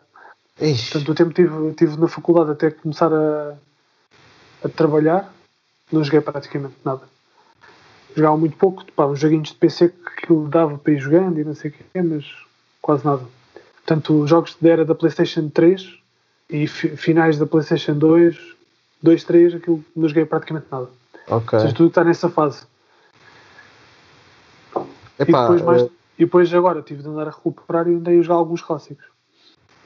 [0.61, 3.55] Ixi, Portanto, o tempo que tive, tive na faculdade até começar a,
[4.65, 5.33] a trabalhar,
[5.93, 7.03] não joguei praticamente nada.
[8.17, 11.45] Jogava muito pouco, pá, uns joguinhos de PC que aquilo dava para ir jogando e
[11.45, 12.25] não sei o quê, mas
[12.83, 13.23] quase nada.
[13.85, 15.95] Portanto, os jogos da era da PlayStation 3
[16.51, 18.56] e fi- finais da PlayStation 2,
[19.03, 20.89] 2, 3, aquilo não joguei praticamente nada.
[21.29, 21.59] ok.
[21.59, 22.65] Ou seja, tudo está nessa fase.
[25.19, 28.19] Epá, e, depois mais, eh, e depois agora tive de andar a recuperar e andei
[28.19, 29.05] a jogar alguns clássicos.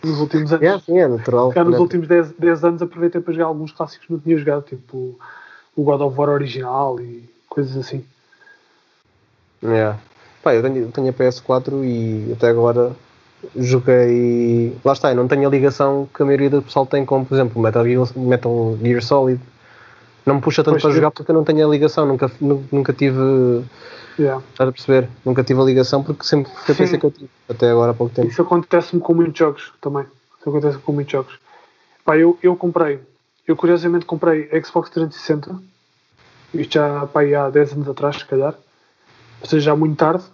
[0.02, 0.64] Nos últimos anos.
[0.64, 1.50] é assim, é natural.
[1.52, 1.78] Cá nos né?
[1.78, 5.18] últimos 10, 10 anos aproveitei para jogar alguns clássicos que não tinha jogado, tipo
[5.76, 8.04] o God of War original e coisas assim.
[9.62, 9.98] Yeah.
[10.42, 12.96] Pá, eu tenho, eu tenho a PS4 e até agora
[13.56, 14.76] joguei.
[14.84, 17.34] Lá está, eu não tenho a ligação que a maioria do pessoal tem com, por
[17.34, 19.40] exemplo, Metal Gear, Metal Gear Solid.
[20.26, 22.64] Não me puxa tanto Pois, para jogar porque eu não tenho a ligação, nunca, nu-
[22.70, 23.64] nunca tive.
[24.18, 24.42] Yeah.
[24.52, 25.08] Estás a perceber?
[25.24, 26.74] Nunca tive a ligação porque sempre Sim.
[26.74, 28.28] PC que eu tive, até agora há pouco tempo.
[28.28, 30.04] Isso acontece-me com muitos jogos também.
[30.38, 31.38] Isso acontece com muitos jogos.
[32.04, 33.00] Pá, eu, eu comprei,
[33.46, 35.58] eu curiosamente comprei Xbox 360,
[36.54, 38.54] isto já pá, há 10 anos atrás, se calhar,
[39.40, 40.24] ou seja, já muito tarde,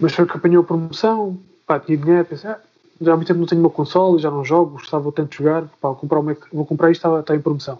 [0.00, 1.38] mas foi que apanhou a promoção,
[1.70, 2.58] pá, tinha dinheiro, pensei, ah,
[3.00, 5.62] já há muito tempo não tenho uma console, já não jogo, gostava tanto de jogar,
[5.80, 7.78] pá, vou comprar, uma, vou comprar isto, está, está em promoção.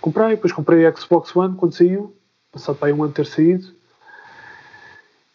[0.00, 2.12] Comprei, depois comprei a Xbox One quando saiu,
[2.50, 3.68] passado para aí um ano ter saído.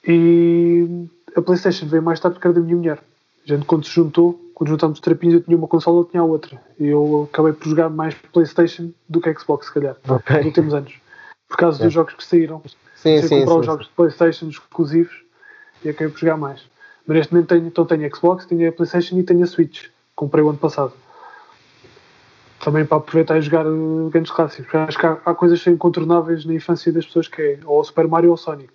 [0.05, 2.99] E a PlayStation veio mais tarde porque era da minha mulher.
[3.45, 6.25] A gente, quando se juntou, quando juntámos trapinhos, eu tinha uma consola, eu tinha a
[6.25, 6.61] outra.
[6.77, 10.35] E eu acabei por jogar mais PlayStation do que Xbox, se calhar, Ok.
[10.37, 10.93] nos últimos anos.
[11.47, 11.85] Por causa É.
[11.85, 12.61] dos jogos que saíram.
[12.95, 13.59] Sim, Comecei a sim, comprar sim.
[13.59, 15.23] os jogos de PlayStation exclusivos
[15.83, 16.61] e acabei por jogar mais.
[17.07, 19.87] Mas neste momento tenho, então tenho a Xbox, tenho a PlayStation e tenho a Switch.
[20.15, 20.93] Comprei o ano passado.
[22.59, 24.73] Também para aproveitar e jogar uh, grandes clássicos.
[24.73, 28.07] Acho que há, há coisas incontornáveis na infância das pessoas que é ou o Super
[28.07, 28.73] Mario ou o Sonic.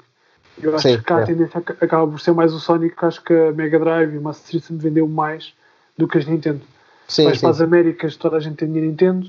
[0.62, 1.25] Eu acho Sim, que cá a é.
[1.25, 4.19] tendência ac- acaba por ser mais o Sonic, que acho que a Mega Drive e
[4.19, 5.55] o Master System vendeu mais
[5.97, 6.61] do que as Nintendo.
[7.09, 7.40] Sim, Mas sim.
[7.40, 9.27] para as Américas toda a gente tinha Nintendo,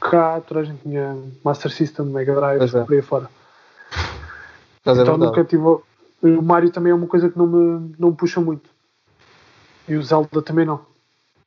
[0.00, 2.84] cá toda a gente tinha Master System, Mega Drive, é.
[2.84, 3.28] por aí fora.
[4.84, 5.18] Mas é então verdade.
[5.18, 5.62] nunca tive.
[6.28, 8.70] O Mario também é uma coisa que não me, não me puxa muito.
[9.86, 10.80] E o Zelda também não.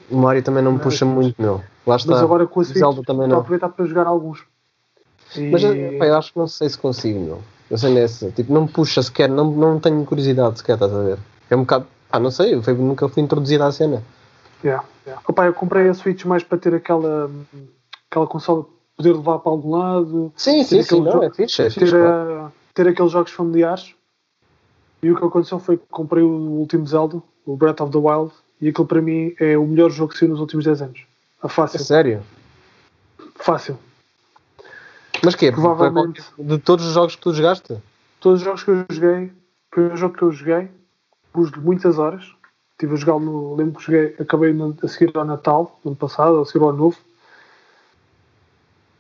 [0.10, 1.64] O Mario também não me puxa Mas- muito, meu.
[1.86, 2.12] Lá está.
[2.12, 3.40] Mas agora com a Switch Zelda também não.
[3.40, 4.44] aproveitar para jogar alguns.
[5.36, 5.50] E...
[5.50, 7.42] Mas eh, pá, eu acho que não sei se consigo, meu.
[7.72, 8.30] Eu sei nessa.
[8.32, 11.18] Tipo, não me puxa sequer, não, não tenho curiosidade sequer, estás a ver?
[11.50, 11.88] É um bocado.
[12.12, 14.04] Ah, não sei, eu fui- nunca fui introduzida à cena.
[14.64, 15.22] Yeah, yeah.
[15.28, 17.30] Opa, eu comprei a Switch mais para ter aquela,
[18.10, 21.70] aquela consola poder levar para algum lado, Sim, sim, sim, não, jogo- é fixe, é
[21.70, 21.92] fixe.
[21.92, 22.52] ter, claro.
[22.74, 23.94] ter aqueles jogos familiares.
[25.02, 28.32] E o que aconteceu foi que comprei o último Zelda, o Breath of the Wild,
[28.60, 31.06] e aquilo para mim é o melhor jogo que saiu nos últimos 10 anos.
[31.42, 31.80] A É fácil.
[31.80, 32.24] sério.
[33.36, 33.78] Fácil.
[35.24, 36.24] Mas que Provavelmente.
[36.38, 37.78] De todos os jogos que tu jogaste?
[38.20, 39.32] Todos os jogos que eu joguei,
[39.72, 40.70] foi um jogo que eu joguei,
[41.32, 42.34] pus-lhe muitas horas.
[42.72, 43.56] Estive a jogar no.
[43.56, 46.98] Lembro que joguei, acabei a seguir ao Natal, no ano passado, a seguir ao Novo.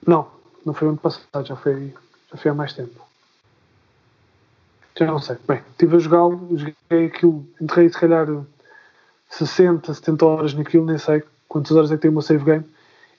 [0.06, 0.28] Não,
[0.66, 1.94] não foi o ano passado, já foi,
[2.32, 3.07] já foi há mais tempo.
[4.98, 5.38] Já não sei.
[5.48, 8.28] Bem, estive a jogá-lo, joguei aquilo, entrei se calhar
[9.30, 12.66] 60, 70 horas naquilo, nem sei quantas horas é que tem o meu save game,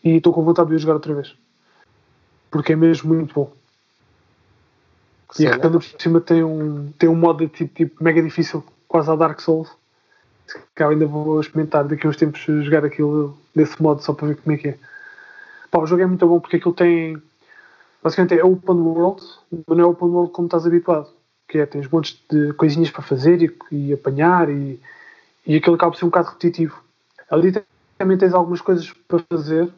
[0.03, 1.35] e estou com vontade de ir jogar outra vez.
[2.51, 3.53] Porque é mesmo muito bom.
[5.35, 5.53] Que E a.
[5.53, 9.17] Retanda por cima tem um, tem um modo de tipo, tipo mega difícil, quase a
[9.17, 9.71] Dark Souls.
[10.75, 14.29] Que eu ainda vou experimentar daqui a uns tempos jogar aquilo desse modo só para
[14.29, 14.79] ver como é que é.
[15.71, 17.23] Pá, o jogo é muito bom porque aquilo tem.
[18.03, 19.23] Basicamente é open world,
[19.67, 21.11] mas não é open world como estás habituado.
[21.49, 24.79] Que é, tens montes de coisinhas para fazer e, e apanhar e,
[25.47, 26.83] e aquilo acaba por ser um bocado repetitivo.
[27.31, 27.53] Ali
[27.97, 29.69] também tens algumas coisas para fazer,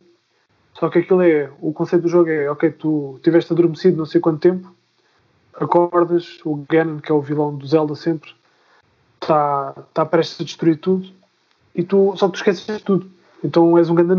[0.74, 1.50] só que aquilo é.
[1.60, 4.74] O conceito do jogo é: ok, tu tiveste adormecido não sei quanto tempo,
[5.54, 8.32] acordas, o Ganon, que é o vilão do Zelda sempre,
[9.20, 11.08] está tá prestes a destruir tudo,
[11.74, 13.10] e tu, só que tu esqueces de tudo.
[13.42, 14.16] Então és um ganda.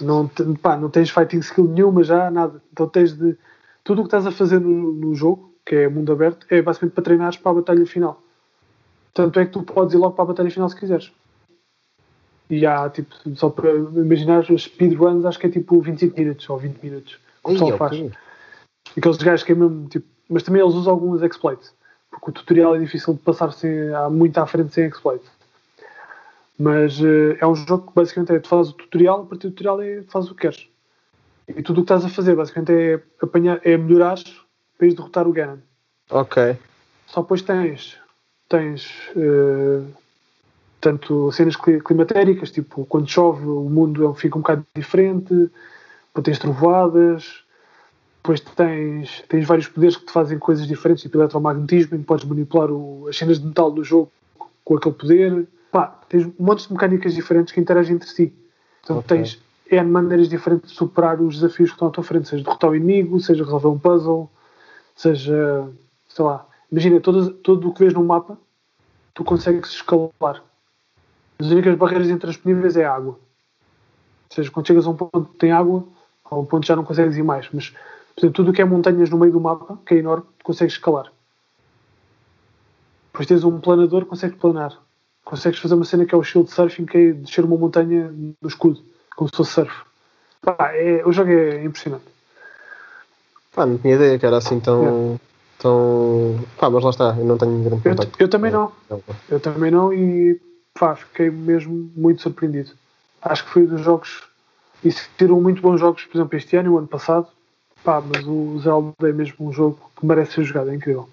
[0.00, 0.28] Não,
[0.62, 2.62] pá, não tens fighting skill nenhuma já, nada.
[2.72, 3.36] Então tens de.
[3.82, 6.94] Tudo o que estás a fazer no, no jogo, que é mundo aberto, é basicamente
[6.94, 8.20] para treinares para a batalha final.
[9.14, 11.12] Tanto é que tu podes ir logo para a batalha final se quiseres.
[12.48, 16.58] E há, tipo, só para imaginar, os speedruns acho que é tipo 25 minutos ou
[16.58, 17.14] 20 minutos.
[17.14, 18.02] que O pessoal faz.
[18.96, 21.72] Aqueles gajos que é mesmo, tipo, mas também eles usam alguns exploits,
[22.10, 25.22] porque o tutorial é difícil de passar sem, há muito à frente sem exploit.
[26.58, 29.52] Mas eh, é um jogo que basicamente é tu fazes o tutorial, a partir do
[29.52, 30.68] tutorial é tu fazes o que queres.
[31.48, 34.18] E tudo o que estás a fazer basicamente é apanhar, é melhorar
[34.80, 35.58] para ires derrotar o Ganon.
[36.10, 36.56] Ok.
[37.06, 37.98] Só depois tens,
[38.48, 39.82] tens eh,
[40.80, 45.28] tanto cenas cli- climatéricas, tipo quando chove o mundo é- fica um bocado diferente,
[46.08, 47.44] depois tens trovoadas,
[48.22, 52.70] depois tens, tens vários poderes que te fazem coisas diferentes, tipo eletromagnetismo, que podes manipular
[52.70, 54.10] o- as cenas de metal do jogo
[54.64, 55.46] com aquele poder.
[55.70, 58.32] Pá, tens montes de mecânicas diferentes que interagem entre si.
[58.82, 59.08] Então Ok.
[59.18, 59.38] tens
[59.70, 62.74] N maneiras diferentes de superar os desafios que estão à tua frente, seja derrotar o
[62.74, 64.28] inimigo, seja resolver um puzzle,
[64.94, 65.68] seja,
[66.08, 68.38] sei lá, imagina, todo, todo o que vês no mapa,
[69.14, 70.42] tu consegues escalar.
[71.38, 73.12] As únicas barreiras intransponíveis é a água.
[73.12, 75.84] Ou seja, quando chegas a um ponto que tem água,
[76.24, 77.48] a um ponto já não consegues ir mais.
[77.52, 77.70] Mas,
[78.14, 80.44] por exemplo, tudo o que é montanhas no meio do mapa, que é enorme, tu
[80.44, 81.10] consegues escalar.
[83.12, 84.78] Depois tens um planador, consegues planar.
[85.24, 88.48] Consegues fazer uma cena que é o shield surfing, que é descer uma montanha no
[88.48, 88.82] escudo,
[89.16, 89.84] como se fosse surf.
[90.42, 92.04] Pá, é, o jogo é impressionante.
[93.54, 95.18] Pá, não tinha ideia que era assim tão.
[95.58, 96.38] tão...
[96.58, 98.22] Pá, mas lá está, eu não tenho grande Eu, contacto.
[98.22, 98.72] eu também não.
[99.28, 100.40] Eu também não e
[100.78, 102.70] pá, fiquei mesmo muito surpreendido.
[103.22, 104.22] Acho que foi dos jogos
[104.84, 107.26] e tiram muito bons jogos, por exemplo, este ano e o ano passado.
[107.82, 111.08] Pá, mas o Zelda é mesmo um jogo que merece ser jogado, é incrível.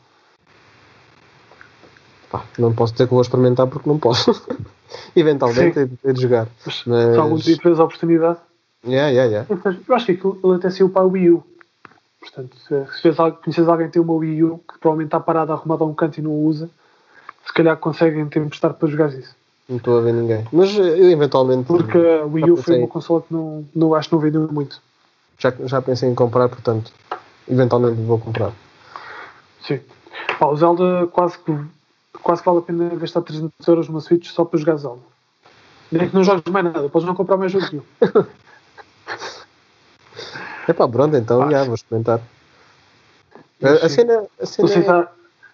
[2.29, 4.31] Pá, não posso dizer que vou experimentar porque não posso.
[5.15, 6.47] Eventualmente hei de- jogar.
[6.65, 8.39] Mas, Mas- se algum dia tiveres a oportunidade,
[8.85, 9.79] Yeah, yeah, yeah.
[9.89, 11.43] eu acho que ele até saiu para a Wii U.
[12.19, 13.11] Portanto, se,
[13.43, 16.17] conheces alguém que tem uma Wii U que provavelmente está parada arrumada a um canto
[16.17, 16.69] e não o usa,
[17.45, 19.35] se calhar conseguem te emprestar para jogar isso.
[19.69, 20.45] Não estou a ver ninguém.
[20.51, 21.65] Mas eh, eu eventualmente.
[21.65, 24.81] Porque a Wii U foi uma consola que não, não, acho que não vendeu muito.
[25.37, 26.91] Já, já pensei em comprar, portanto,
[27.47, 28.51] eventualmente vou comprar.
[29.61, 29.79] Sim.
[30.39, 31.55] Pá, o Zelda quase que,
[32.23, 35.01] quase que vale a pena gastar 300 euros numa Switch só para jogar Zelda.
[35.91, 37.83] Nem que não jogues mais nada, podes não comprar mais jogo nenhum.
[40.67, 41.49] É pá, pronto, então Ah.
[41.51, 42.19] já, vou experimentar.
[42.19, 45.07] A, Mas a cena, a Não cena sei, é-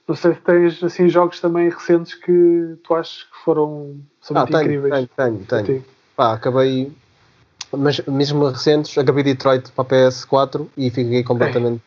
[0.08, 4.42] não sei se tens assim, jogos também recentes que tu achas que foram são Ah,
[4.42, 5.10] muito tenho, incríveis.
[5.16, 5.86] tenho, tenho, tenho.
[6.16, 6.92] Pá, acabei.
[7.76, 11.82] Mas mesmo recentes, acabei Detroit para a PS4 e fiquei completamente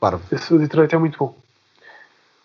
[0.00, 0.22] parvo.
[0.32, 1.34] Esse Detroit é muito bom.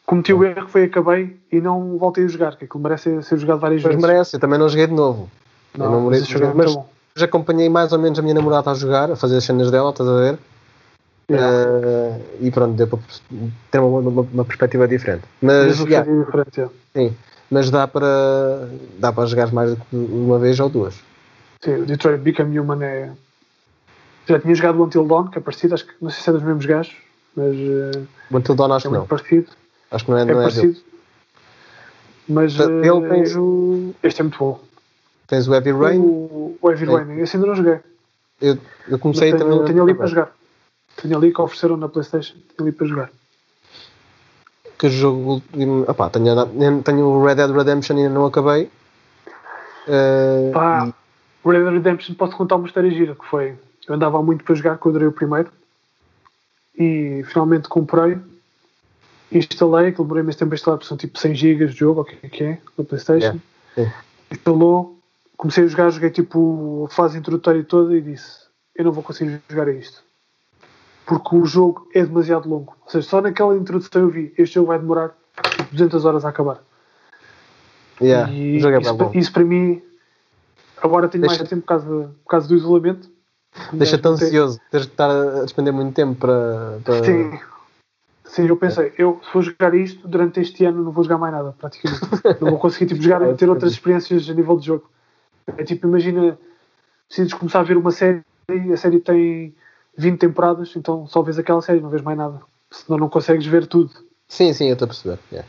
[0.05, 3.59] Cometi o erro, foi acabei e não voltei a jogar, que aquilo merece ser jogado
[3.59, 4.09] várias Mas vezes.
[4.09, 5.29] merece, eu também não joguei de novo.
[5.73, 6.77] eu não mas mereço esse jogo é mas
[7.19, 10.09] acompanhei mais ou menos a minha namorada a jogar, a fazer as cenas dela, estás
[10.09, 10.37] a ver?
[11.29, 11.57] Yeah.
[11.57, 12.99] Eh, e pronto, deu para
[13.69, 15.23] ter uma, uma, uma perspectiva diferente.
[15.41, 16.25] Mas o yeah, yeah.
[16.25, 17.15] diferente, sim,
[17.49, 18.67] mas dá para
[18.99, 20.95] dá para jogar mais uma vez ou duas.
[21.63, 23.11] Sim, o Detroit Become Human é.
[24.27, 26.33] Já tinha jogado o Until Dawn, que é parecido, acho que não sei se é
[26.33, 26.95] dos mesmos gajos,
[27.35, 29.05] mas eh, O Until Dawn acho é que não.
[29.07, 29.47] parecido.
[29.89, 30.43] Acho que não é, É não é dele.
[30.53, 30.79] parecido.
[32.27, 34.59] Mas Ele tens o, este é muito bom.
[35.31, 35.99] Tens o Heavy Rain.
[35.99, 36.91] O, o Heavy Sim.
[36.93, 37.79] Rain, esse ainda não joguei.
[38.41, 38.57] Eu,
[38.89, 39.65] eu comecei tenho, também.
[39.65, 40.31] tenho ali para jogar.
[41.01, 43.11] Tenho ali que ofereceram na Playstation, tenho ali para jogar.
[44.77, 45.41] Que jogo.
[45.87, 48.69] Opá, tenho, tenho o Red Dead Redemption e ainda não acabei.
[49.87, 50.93] Eh, Pá,
[51.45, 53.55] Red Dead Redemption posso contar uma história gira que foi.
[53.87, 55.49] Eu andava muito para jogar, que eu adorei o primeiro.
[56.77, 58.17] E finalmente comprei.
[59.31, 62.03] Instalei, aquilo demorei mais tempo a instalar, porque são tipo 100 GB de jogo, o
[62.03, 63.39] que é que é, na Playstation.
[63.77, 63.95] Yeah.
[64.29, 65.00] Instalou,
[65.41, 68.41] comecei a jogar, joguei tipo a fase introdutória toda e disse:
[68.75, 70.03] Eu não vou conseguir jogar a isto.
[71.07, 72.77] Porque o jogo é demasiado longo.
[72.85, 75.17] Ou seja, só naquela introdução eu vi: Este jogo vai demorar
[75.57, 76.59] tipo 200 horas a acabar.
[77.99, 79.11] yeah, E o jogo é isso, bom.
[79.15, 79.81] isso para mim,
[80.81, 83.09] agora tenho Deixa- mais tempo por causa, por causa do isolamento.
[83.73, 84.61] Deixa-te Não tem- ansioso.
[84.69, 86.79] Tens de estar a despender muito tempo para.
[86.85, 87.03] para...
[87.03, 87.39] Sim.
[88.23, 91.33] Sim, eu pensei, eu se for jogar isto durante este ano não vou jogar mais
[91.33, 91.99] nada, praticamente.
[92.39, 94.89] não vou conseguir tipo, jogar e ter outras experiências a nível de jogo.
[95.57, 96.37] É tipo, imagina,
[97.07, 98.21] precisas começar a ver uma série,
[98.73, 99.53] a série tem
[99.97, 102.41] 20 temporadas, então só vês aquela série, não vês mais nada.
[102.69, 103.91] Senão não consegues ver tudo.
[104.27, 105.19] Sim, sim, eu estou a perceber.
[105.31, 105.47] yeah.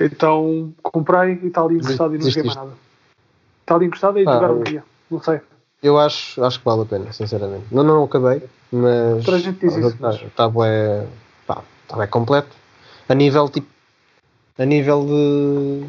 [0.00, 2.72] Então comprei e está ali encostado e não joguei mais nada.
[3.60, 4.82] Está ali encostado e Ah, jogar um dia.
[5.10, 5.40] Não sei.
[5.82, 7.64] Eu acho, acho que vale a pena, sinceramente.
[7.70, 9.24] Não, não, não acabei, mas.
[9.24, 11.06] Toda a gente diz isso, Está tá bué,
[11.46, 12.56] pá, tá bué completo.
[13.08, 13.66] A nível tipo.
[14.58, 15.86] A nível de.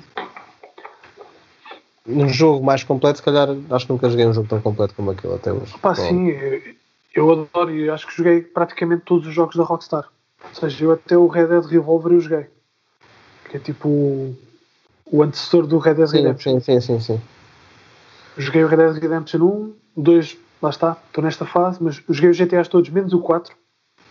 [2.08, 5.12] Um jogo mais completo, se calhar acho que nunca joguei um jogo tão completo como
[5.12, 5.74] aquele até hoje.
[5.80, 6.28] Pá, Bom, sim,
[7.14, 10.10] eu, adoro e acho que joguei praticamente todos os jogos da Rockstar.
[10.44, 12.48] Ou seja, eu até o Red Dead Revolver eu joguei.
[13.50, 14.38] Que é tipo o,
[15.06, 16.60] o antecessor do Red Dead Sim, Redemption.
[16.60, 17.22] sim, sim, sim, sim.
[18.38, 22.32] Joguei o Red Dead Redemption 1, o 2, lá está, estou nesta fase, mas joguei
[22.32, 23.56] os GTAs todos, menos o 4,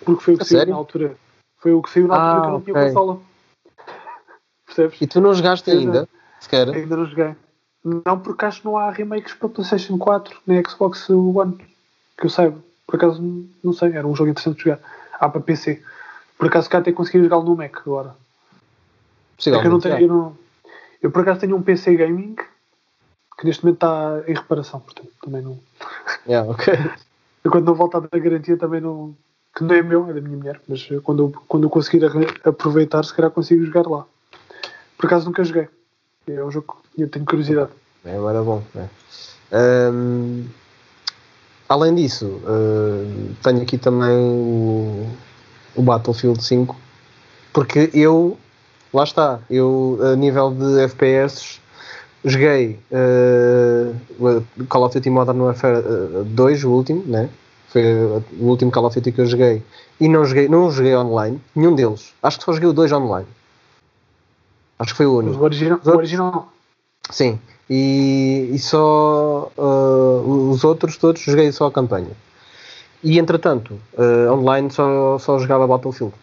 [0.04, 0.72] porque foi o que A saiu sério?
[0.72, 1.16] na altura.
[1.58, 2.86] Foi o que saiu na altura Ah, que eu não tinha ok.
[2.88, 3.20] consola.
[4.64, 5.02] Percebes?
[5.02, 6.08] E tu não jogaste ainda?
[6.40, 6.70] Sequer?
[6.70, 7.34] Ainda não joguei.
[7.84, 11.58] Não, porque acho que não há remakes para PlayStation 4 nem Xbox One.
[12.16, 12.58] Que eu saiba.
[12.86, 13.20] Por acaso,
[13.62, 13.92] não sei.
[13.92, 14.80] Era um jogo interessante de jogar.
[15.18, 15.82] Há para PC.
[16.38, 18.14] Por acaso, cá até consegui jogá-lo no Mac agora.
[19.44, 20.38] É eu, não tenho, eu, não,
[21.02, 22.36] eu por acaso tenho um PC gaming
[23.38, 24.80] que neste momento está em reparação.
[24.80, 25.58] Portanto, também não.
[26.26, 26.72] Yeah, ok.
[27.44, 29.16] Eu, quando não voltar da garantia, também não.
[29.52, 30.60] Que não é meu, é da minha mulher.
[30.68, 32.04] Mas quando, eu, quando eu conseguir
[32.44, 34.06] aproveitar, se calhar consigo jogar lá.
[34.96, 35.68] Por acaso, nunca joguei.
[36.26, 37.70] É um jogo que eu tenho curiosidade.
[38.04, 38.62] É, agora é bom.
[38.76, 38.88] é.
[39.52, 40.44] Ahm,
[41.68, 45.06] além disso, ahm, tenho aqui também o,
[45.74, 46.76] o Battlefield 5,
[47.52, 48.38] porque eu,
[48.94, 51.60] lá está, eu a nível de FPS
[52.24, 57.28] joguei ah, o Call of Duty Modern Warfare ah, 2, o último, né?
[57.68, 57.82] Foi
[58.38, 59.62] o último Call of Duty que eu joguei.
[60.00, 62.12] E não joguei, não joguei online, nenhum deles.
[62.22, 63.26] Acho que só joguei o 2 online.
[64.82, 65.38] Acho que foi o único.
[65.38, 66.52] O original, o original
[67.10, 72.10] Sim, e, e só uh, os outros todos joguei só a campanha.
[73.02, 76.14] E entretanto, uh, online só, só jogava Battlefield.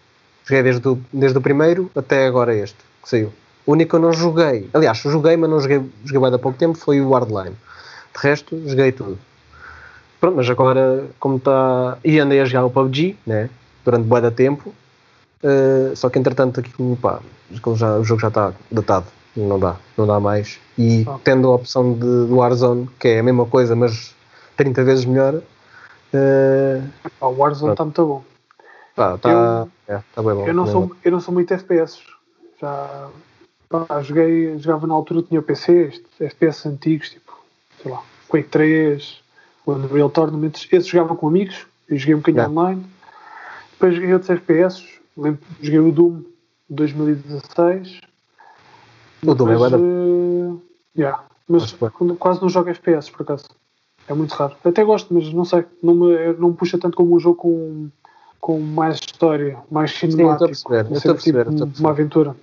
[0.45, 3.31] Joguei desde o, desde o primeiro até agora este, que saiu.
[3.65, 6.57] O único que eu não joguei, aliás, joguei, mas não joguei, joguei bem há pouco
[6.57, 7.55] tempo, foi o Hardline.
[8.13, 9.17] De resto, joguei tudo.
[10.19, 11.97] Pronto, mas agora, como está.
[12.03, 13.49] E andei a jogar o PUBG, né?
[13.85, 14.73] Durante bué da tempo.
[15.43, 17.19] Uh, só que entretanto aquilo, pá,
[17.75, 19.05] já, o jogo já está datado.
[19.35, 20.59] Não dá, não dá mais.
[20.77, 21.17] E Ah.
[21.23, 24.13] tendo a opção de, do Warzone, que é a mesma coisa, mas
[24.57, 26.89] 30 vezes melhor, uh,
[27.21, 28.23] Ah, o Warzone está muito bom.
[28.95, 30.47] pá, está é, tá bem bom.
[30.47, 30.95] Eu não, sou, bom.
[31.05, 31.99] eu não sou muito FPS.
[32.59, 33.07] Já
[33.69, 37.31] pá, joguei, jogava na altura, tinha PC, FPS antigos, tipo,
[37.81, 39.21] sei lá, Quake 3,
[39.65, 40.51] o Unreal Tournament.
[40.69, 42.61] Esse jogava com amigos e joguei um bocadinho Yeah.
[42.61, 42.85] online.
[43.71, 44.83] Depois joguei outros FPS,
[45.21, 46.23] lembro, joguei o Doom
[46.69, 48.01] 2016.
[49.25, 50.57] O Doom é bué da- eh,
[50.97, 53.45] yeah, mas quando- quase não jogo FPS por acaso.
[54.07, 54.55] É muito raro.
[54.63, 55.65] Até gosto, mas não sei.
[55.83, 57.89] Não me, não me puxa tanto como um jogo com,
[58.41, 60.45] com mais história, mais cinemático.
[60.47, 62.35] perceber, eu estou a tipo, perceber, uma aventura.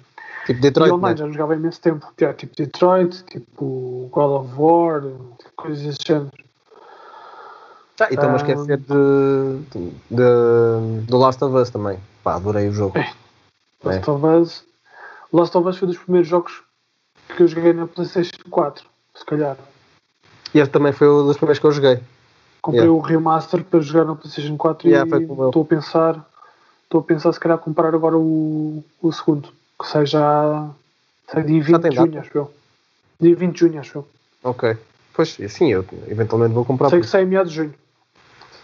[0.46, 1.26] Tipo E Detroit, online né?
[1.26, 2.06] já jogava há imenso tempo.
[2.20, 5.02] Yeah, tipo Detroit, tipo God of War,
[5.56, 6.30] coisas desse género.
[7.98, 11.98] Ah, e estou-me a esquecer de, de- do Last of Us também.
[12.26, 12.98] Pá, adorei o jogo.
[12.98, 13.12] É.
[13.84, 14.64] Last of Us.
[15.32, 16.60] Last of Us foi dos primeiros jogos
[17.36, 18.84] que eu joguei na PlayStation 4,
[19.14, 19.56] se calhar.
[20.52, 22.00] E este também foi um dos primeiros que eu joguei.
[22.60, 22.98] Comprei Yeah.
[22.98, 26.28] o remaster para jogar na PlayStation 4 Yeah, e estou a pensar,
[26.82, 29.48] estou a pensar se calhar comprar agora o, o segundo,
[29.80, 30.68] que já
[31.30, 32.54] sai dia 20 tem de junho, acho eu.
[33.20, 34.08] Dia 20 de junho, acho eu.
[34.42, 34.76] Ok.
[35.14, 36.90] Pois, sim, eu eventualmente vou comprar.
[36.90, 37.74] Sei que sai em meados de junho.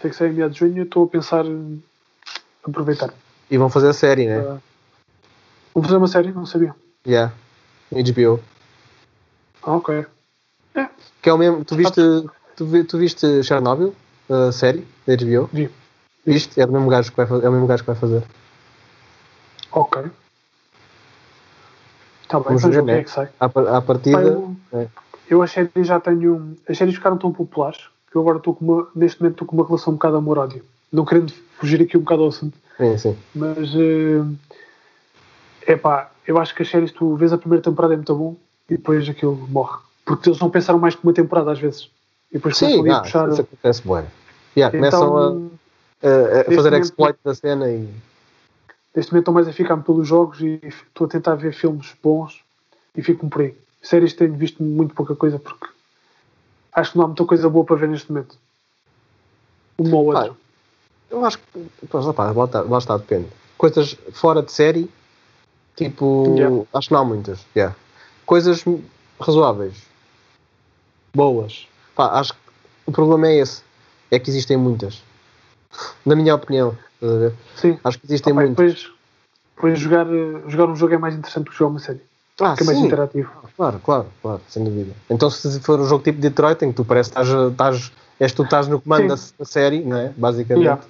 [0.01, 1.81] Sei que sai em meados de junho e estou a pensar em
[2.67, 3.13] aproveitar.
[3.53, 4.39] E vão fazer a série, né?
[4.39, 4.59] Uh,
[5.75, 6.31] Vamos fazer uma série?
[6.31, 6.75] Não sabia.
[7.05, 7.31] Yeah.
[7.91, 8.39] HBO.
[9.61, 10.07] Ah, ok.
[11.21, 11.63] Que é o mesmo.
[11.63, 12.01] Tu viste,
[12.55, 13.93] tu, tu viste Chernobyl?
[14.27, 15.47] A série da HBO?
[15.53, 15.69] Vi.
[16.25, 16.59] Viste?
[16.59, 18.23] É, do mesmo gajo que vai fazer, é o mesmo gajo que vai fazer.
[19.71, 20.01] Ok.
[22.23, 22.99] Está bem, Vamos ver o que né?
[22.99, 23.29] é que sai.
[23.39, 24.19] À, partida.
[24.19, 24.87] eu, é.
[25.29, 26.57] eu as séries já tenho.
[26.67, 28.87] As séries ficaram tão populares que eu agora estou com uma.
[28.95, 30.65] Neste momento estou com uma relação um bocado amor-ódio.
[30.93, 33.17] Não querendo fugir aqui um bocado ao assunto, Sim, sim.
[33.33, 33.69] mas.
[35.65, 38.35] É pá, eu acho que as séries tu vês a primeira temporada é muito bom
[38.69, 39.79] e depois aquilo morre.
[40.05, 41.89] Porque eles não pensaram mais que uma temporada às vezes.
[42.31, 43.29] E depois Sim, começam ali a ah, puxar.
[43.29, 44.05] isso acontece bem.
[44.55, 45.51] Yeah, começam a, Então,
[46.03, 47.89] a- a neste fazer momento- exploit da cena e.
[48.95, 52.43] neste momento estou mais a ficar pelos jogos e estou a tentar ver filmes bons
[52.95, 53.55] e fico-me por aí.
[53.81, 55.65] Séries tenho visto muito pouca coisa porque
[56.73, 58.37] acho que não há muita coisa boa para ver neste momento.
[59.77, 60.31] Uma ou outra.
[60.31, 60.42] Ah,
[61.13, 61.67] Eu acho que.
[61.89, 63.27] Pois, lá, pá, lá, está, lá está, depende.
[63.57, 64.89] Coisas fora de série,
[65.75, 66.33] tipo.
[66.35, 66.65] Yeah.
[66.73, 67.45] Acho que não há muitas.
[67.55, 67.75] Yeah.
[68.25, 68.65] Coisas
[69.19, 69.75] razoáveis.
[71.15, 71.67] Boas.
[71.95, 72.39] Pá, acho que
[72.87, 73.61] o problema é esse.
[74.09, 75.01] É que existem muitas.
[76.05, 76.75] Na minha opinião.
[77.55, 77.77] Sim.
[77.83, 78.65] Acho que existem Opa, muitas.
[78.65, 78.91] depois,
[79.55, 80.05] depois jogar,
[80.47, 82.01] jogar um jogo é mais interessante do que jogar uma série.
[82.39, 83.29] Ah, Que é mais interativo.
[83.55, 84.93] Claro, claro, claro, sem dúvida.
[85.09, 88.31] Então se for um jogo tipo Detroit, em que tu parece que estás, estás, és
[88.33, 89.33] tu estás no comando da, Sim.
[89.37, 90.09] da série, não é?
[90.17, 90.63] Basicamente.
[90.63, 90.81] Yeah.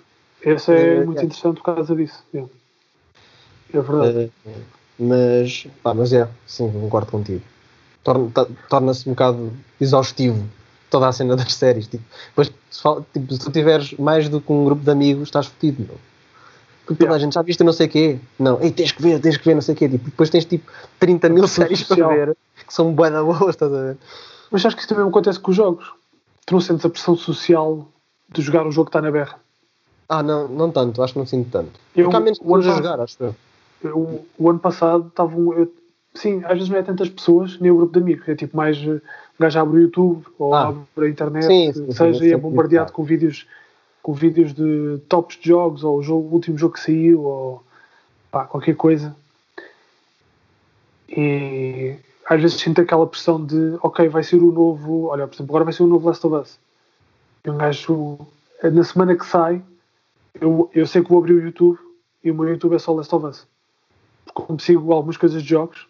[0.45, 1.23] Esse é Eh, muito yeah.
[1.25, 2.23] interessante por causa disso.
[2.33, 2.51] Yeah.
[3.73, 4.31] É verdade.
[4.45, 4.51] Eh,
[4.99, 7.41] mas, pá, mas é, sim, concordo contigo.
[8.69, 10.43] Torna-se um bocado exaustivo
[10.89, 11.87] toda a cena das séries.
[11.87, 15.29] Tipo, depois, se, fala- tipo, se tu tiveres mais do que um grupo de amigos,
[15.29, 15.97] estás fodido, meu.
[16.85, 18.19] Porque toda a gente já viste não sei o quê.
[18.37, 19.87] Não, ei, tens que ver, tens que ver, não sei o quê.
[19.87, 22.09] Tipo, depois tens tipo 30 mil séries social.
[22.09, 23.97] para ver que são bué da boas, estás a ver?
[24.51, 25.91] Mas acho que isso também acontece com os jogos.
[26.45, 27.87] Tu não sentes a pressão social
[28.29, 29.39] de jogar um jogo que está na berra.
[30.13, 31.71] Ah, não, não tanto, acho que não sinto tanto.
[31.95, 33.35] Eu- Porque há menos o pessoas a ano jogar, acho eu.
[33.83, 35.53] Eu- o ano passado estavam.
[35.53, 35.73] eu-
[36.15, 38.29] Sim, às vezes não é tantas pessoas, nem o grupo de amigos.
[38.29, 38.77] É tipo mais.
[38.77, 39.01] eh,
[39.39, 40.67] Um gajo abre o YouTube ou Ah.
[40.67, 43.47] abre a internet, Sim, sim, seja, sim, e é bombardeado com vídeos,
[44.03, 47.63] com vídeos de tops de jogos ou o, jogo, o último jogo que saiu ou
[48.31, 49.15] pá, qualquer coisa.
[51.09, 51.95] E
[52.29, 55.05] às vezes sinto aquela pressão de ok, vai ser o novo.
[55.07, 56.57] Olha, por exemplo, agora vai ser o novo Last of Us.
[57.45, 58.19] E um gajo,
[58.63, 59.61] na semana que sai,
[60.39, 61.79] eu, eu sei que vou abrir o YouTube
[62.23, 63.47] e o meu YouTube é só Last of Us.
[64.25, 65.87] Porque como sigo algumas coisas de jogos,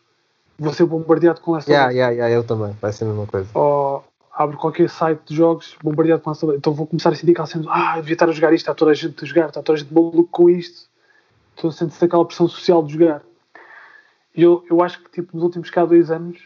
[0.58, 1.98] vou ser bombardeado com Last Yeah, of Us.
[1.98, 3.48] yeah, yeah, eu também, vai ser a mesma coisa.
[3.54, 4.04] Ou
[4.34, 6.58] abro qualquer site de jogos, bombardeado com Last of Us.
[6.58, 8.74] Então vou começar a sentir aquela cena de, ah, devia estar a jogar isto, está
[8.74, 10.90] toda a gente a jogar, está toda a gente maluco com isto.
[11.56, 13.22] Então sente-se aquela pressão social de jogar.
[14.36, 16.40] E eu, eu acho que tipo, nos últimos cá dois anos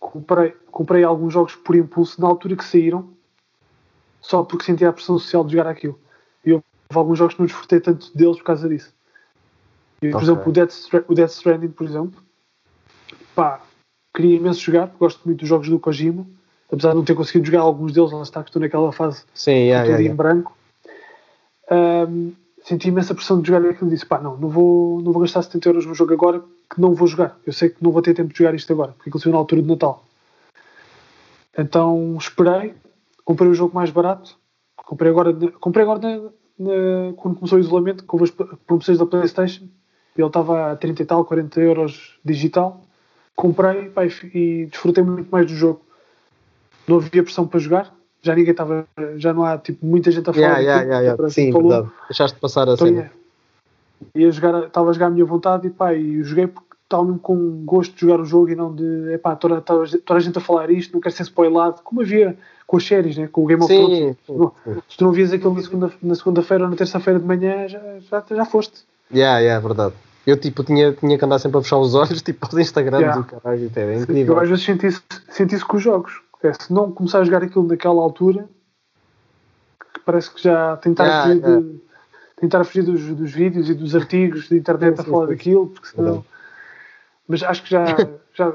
[0.00, 3.10] comprei, comprei alguns jogos por impulso na altura que saíram,
[4.20, 5.98] só porque sentia a pressão social de jogar aquilo.
[6.44, 8.92] E houve alguns jogos que não desfrutei tanto deles por causa disso.
[10.02, 10.28] E, por Ok.
[10.28, 10.72] exemplo, o Death,
[11.08, 12.22] o Death Stranding, por exemplo,
[13.34, 13.60] pá,
[14.14, 16.26] queria imenso jogar, porque gosto muito dos jogos do Kojima,
[16.70, 19.52] apesar de não ter conseguido jogar alguns deles, lá está que estou naquela fase Sim,
[19.52, 20.16] yeah, tudo yeah, em yeah.
[20.16, 20.56] branco.
[21.70, 22.32] Ahm,
[22.62, 25.42] senti imensa pressão de jogar aquilo e disse: pá, não, não vou, não vou gastar
[25.42, 27.38] 70 euros no jogo agora que não vou jogar.
[27.46, 29.38] Eu sei que não vou ter tempo de jogar isto agora, porque aquilo saiu na
[29.38, 30.04] altura de Natal.
[31.56, 32.74] Então esperei,
[33.24, 34.36] comprei o jogo mais barato,
[34.76, 38.30] comprei agora, comprei agora na- quando começou o isolamento, com as
[38.66, 39.64] promoções da Playstation,
[40.16, 42.80] ele estava a 30 e tal, 40 euros digital.
[43.34, 45.80] Comprei pá, e desfrutei muito mais do jogo.
[46.86, 48.86] Não havia pressão para jogar, já ninguém estava,
[49.16, 50.60] já não há tipo, muita gente a falar.
[50.60, 51.70] Yeah, yeah, yeah, Sim, falou.
[51.70, 51.92] verdade.
[52.08, 53.10] Deixaste de passar a Então, cena.
[54.14, 57.04] ia, ia jogar, estava a jogar à minha vontade e pá, e joguei porque estava
[57.04, 60.22] mesmo com gosto de jogar o jogo e não de epá, toda, toda, toda a
[60.22, 62.36] gente a falar isto, não quero ser spoilado, como havia
[62.66, 63.28] com as séries, né?
[63.28, 64.16] com o Game of Thrones.
[64.88, 67.80] Se tu não vias aquilo na segunda- na segunda-feira ou na terça-feira de manhã, já,
[68.00, 68.82] já, já foste.
[69.12, 69.94] Yeah, yeah, é verdade.
[70.26, 73.20] Eu tipo, tinha, tinha que andar sempre a fechar os olhos, tipo, aos Instagrams Yeah.
[73.20, 74.38] do caralho, até, é Eu incrível.
[74.40, 76.22] às vezes senti isso, senti isso com os jogos.
[76.42, 78.48] É, se não começar a jogar aquilo naquela altura,
[79.92, 81.60] que parece que já tentar Yeah, fugir, yeah.
[81.60, 81.80] de-
[82.40, 85.32] tentar fugir dos, dos vídeos e dos artigos da internet Sim, a falar sim.
[85.32, 86.04] daquilo, porque senão.
[86.12, 86.33] Verdade.
[87.28, 87.84] Mas acho que já,
[88.34, 88.54] já,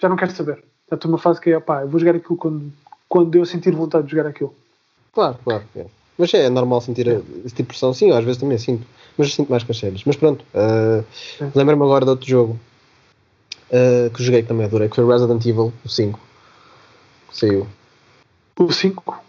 [0.00, 0.64] já não quero saber.
[0.90, 2.72] Já estou numa fase que é, pá, eu vou jogar aquilo quando,
[3.08, 4.54] quando eu sentir vontade de jogar aquilo.
[5.12, 5.64] Claro, claro.
[5.76, 5.86] é.
[6.16, 8.84] Mas é normal sentir esse tipo de pressão, sim, às vezes também sinto,
[9.16, 10.02] mas sinto mais com as séries.
[10.04, 11.52] Mas pronto, uh, Sim.
[11.54, 12.58] lembro-me agora de outro jogo
[13.70, 16.18] uh, que joguei que também adorei, que foi Resident Evil, o 5.
[17.28, 17.68] Que saiu.
[18.58, 19.22] O 5,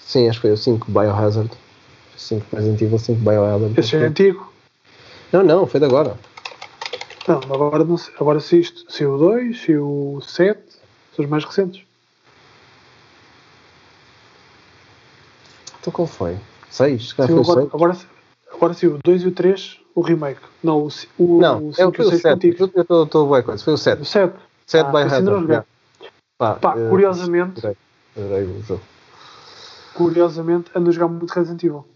[0.00, 1.50] Sim, acho que foi o 5, Biohazard.
[2.16, 3.80] 5 Resident Evil, 5 Biohazard.
[3.80, 4.52] esse é antigo.
[5.32, 6.16] Não, não, foi de agora.
[7.26, 10.60] Não, agora, não sei, agora se isto, se o 2, se o 7,
[11.14, 11.82] são os mais recentes.
[15.80, 16.36] Então qual foi?
[16.70, 17.08] 6?
[17.08, 17.74] Se calhar Sim, foi o agora, 6.
[17.74, 17.98] agora,
[18.52, 20.40] agora sim, o 2 e o 3, o remake.
[20.62, 22.34] Não, o, o, Não, o é, 5 e foi o o 6 7.
[22.34, 22.70] antigos.
[22.88, 23.64] Eu estou- bem com isso.
[23.64, 24.04] Foi o O 7.
[24.04, 24.34] 7.
[24.66, 25.46] 7 Ah, joguei.
[25.46, 25.66] yeah.
[26.36, 27.76] Pá, Pá, eh, curiosamente, adorei,
[28.16, 28.82] adorei o jogo.
[29.94, 31.86] curiosamente, ando a jogar muito Resident Evil.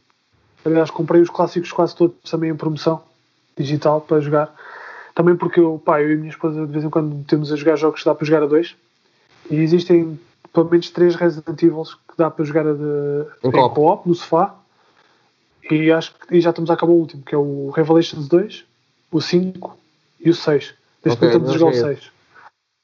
[0.64, 3.02] Aliás, comprei os clássicos quase todos também em promoção
[3.56, 4.54] digital para jogar.
[5.18, 7.56] Também porque eu, pá, eu e a minha esposa de vez em quando temos a
[7.56, 8.76] jogar jogos que dá para jogar a dois.
[9.50, 10.16] E existem
[10.52, 14.08] pelo menos três Resident Evils que dá para jogar a de, Em co-op.
[14.08, 14.54] no sofá.
[15.68, 18.64] E acho que e já estamos a acabar o último, que é o Revelations 2,
[19.10, 19.76] o 5
[20.20, 20.74] e o 6.
[21.04, 22.12] Neste Ok, momento estamos a jogar o joguei 6.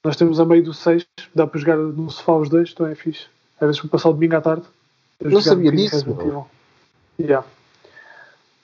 [0.05, 2.97] Nós temos a meio do 6, dá para jogar no sofá os dois, então é
[2.97, 3.27] fixe.
[3.61, 4.65] Às vezes vou passar o domingo à tarde.
[5.23, 6.05] Não sabia disso.
[6.11, 6.47] Evil.
[7.21, 7.47] Yeah.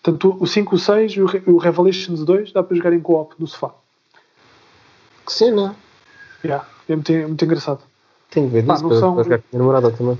[0.03, 3.01] Tanto o 5, o 6 e o Re- o Revelations 2 dá para jogar em
[3.01, 3.71] co-op no sofá.
[5.27, 5.77] Que cena.
[6.45, 6.67] Yeah.
[6.89, 7.81] É muito, é muito engraçado.
[8.31, 10.19] Tenho que ver Pá, para, são- para jogar com a minha namorada também.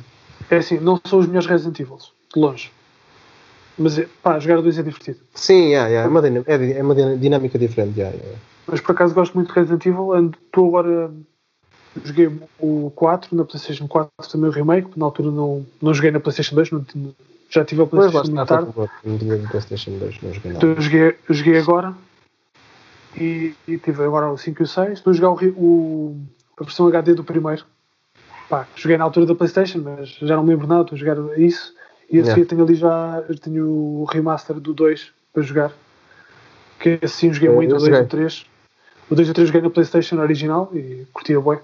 [0.51, 2.71] É assim, não são os melhores Resident Evil, de longe.
[3.79, 5.19] Mas é, pá, jogar a dois é divertido.
[5.35, 7.99] Sim, yeah, yeah, é, uma dinam- é é uma din- dinâmica diferente.
[7.99, 8.39] Yeah, yeah.
[8.67, 10.31] Mas por acaso gosto muito de Resident Evil.
[10.45, 11.11] Estou agora.
[12.05, 14.91] Joguei o 4 na PlayStation 4 também o remake.
[14.97, 16.85] Na altura não, não joguei na PlayStation 2, não
[17.51, 18.73] já tive a PlayStation por tarde.
[19.05, 20.81] não tinha de PlayStation 2, não joguei Então nada.
[20.81, 21.95] eu joguei, eu joguei agora
[23.17, 24.93] e, e tive agora o 5 e o 6.
[24.93, 26.21] Estou a jogar o, o-
[26.59, 27.65] a versão HD do primeiro.
[28.49, 30.83] Pá, joguei na altura da PlayStation, mas já não me lembro nada.
[30.83, 31.75] Estou a jogar isso.
[32.11, 32.35] E a Yeah.
[32.35, 35.73] seguir tenho ali já eu tenho o remaster do 2 para jogar.
[36.81, 38.07] Que esse sim joguei Eu- muito, eu o 2 e joguei.
[38.07, 38.47] o 3.
[39.11, 41.59] O 2 e o 3 joguei na PlayStation original e curtia bem.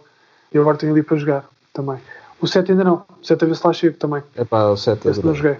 [0.53, 1.99] E agora tenho ali para jogar também.
[2.41, 3.05] O 7 ainda não.
[3.21, 4.23] O 7 a ver se lá chego também.
[4.37, 5.57] É pá, o 7 Esse não joguei.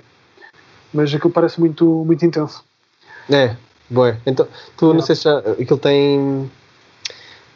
[0.93, 2.65] Mas aquilo parece muito, muito intenso.
[3.31, 3.57] É,
[3.91, 4.19] boé.
[4.27, 5.07] Então, tu não Yeah.
[5.07, 5.39] sei se já.
[5.39, 6.51] Aquilo tem.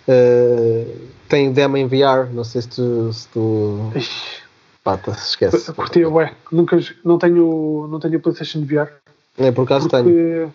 [0.09, 0.87] eh,
[1.28, 3.12] tem demo em VR, não sei se tu.
[3.12, 4.43] Se tu Ixi.
[4.83, 5.72] pá, tá, esquece.
[5.72, 6.35] Curtia, ué.
[6.51, 8.91] Nunca, não tenho, não tenho PlayStation VR.
[9.39, 10.03] É, por acaso tenho.
[10.05, 10.49] Porque,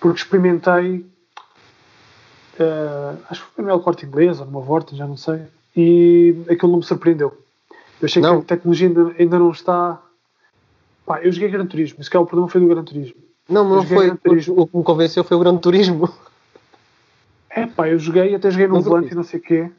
[0.00, 1.04] porque experimentei.
[2.58, 5.42] eh, acho que foi no Corte Inglês ou numa Vorta, já não sei.
[5.76, 7.36] E aquilo não me surpreendeu.
[8.00, 8.38] Eu achei Não?
[8.40, 10.00] que a tecnologia ainda, ainda não está.
[11.06, 11.98] Pá, eu joguei Gran Turismo.
[12.02, 13.16] Que é o problema foi do Gran Turismo.
[13.48, 14.38] Não, não eu joguei foi.
[14.56, 16.08] O que me convenceu foi o Gran Turismo.
[17.50, 19.70] É pá, eu joguei, até joguei no Não volante e não sei o quê.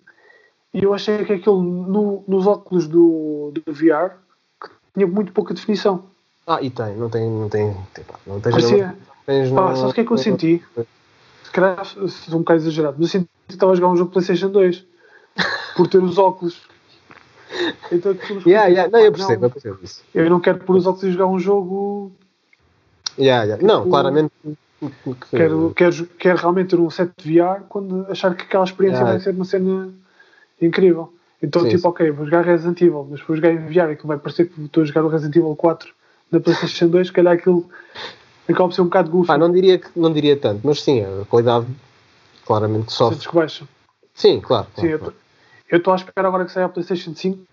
[0.73, 4.17] E eu achei que aquilo no- nos óculos do, do VR
[4.61, 6.05] que tinha muito pouca definição.
[6.47, 7.29] Ah, e tem, não tem.
[7.29, 7.73] Não tem.
[7.93, 8.95] tem pá, não tens Parecia.
[9.25, 10.63] tens Pá, no- sabes o que é que eu senti?
[11.43, 14.11] Se calhar sou um bocado exagerado, mas eu senti que estava a jogar um jogo
[14.11, 14.85] PlayStation 2
[15.75, 16.61] por ter os óculos.
[17.91, 18.91] Então, aquilo- Yeah, yeah.
[18.91, 20.03] Não, eu percebo, eu percebo isso.
[20.13, 22.11] eu não quero pôr os óculos e jogar um jogo.
[23.17, 23.65] Yeah, yeah.
[23.65, 24.31] Não, claramente.
[24.43, 24.57] que-
[25.31, 29.11] Quero, quero, quero realmente ter um set de VR quando achar que aquela experiência Yeah.
[29.13, 29.89] vai ser uma cena
[30.61, 31.11] incrível.
[31.41, 31.87] Então, Sim, tipo, sim.
[31.87, 34.61] ok, vou jogar Resident Evil, mas vou jogar em VR e que vai parecer que
[34.63, 35.91] estou a jogar o Resident Evil 4
[36.31, 37.67] na PlayStation 2, se calhar aquilo
[38.47, 39.27] acaba por ser um bocado goofy.
[39.27, 41.65] Pá, não diria, não diria tanto, mas sim, a qualidade
[42.45, 43.15] claramente que sofre.
[43.15, 43.67] Sentes que baixa.
[44.13, 44.67] Sim, claro.
[44.77, 45.13] Sim, eu claro,
[45.69, 47.45] eu estou à espera agora que saia a PlayStation 5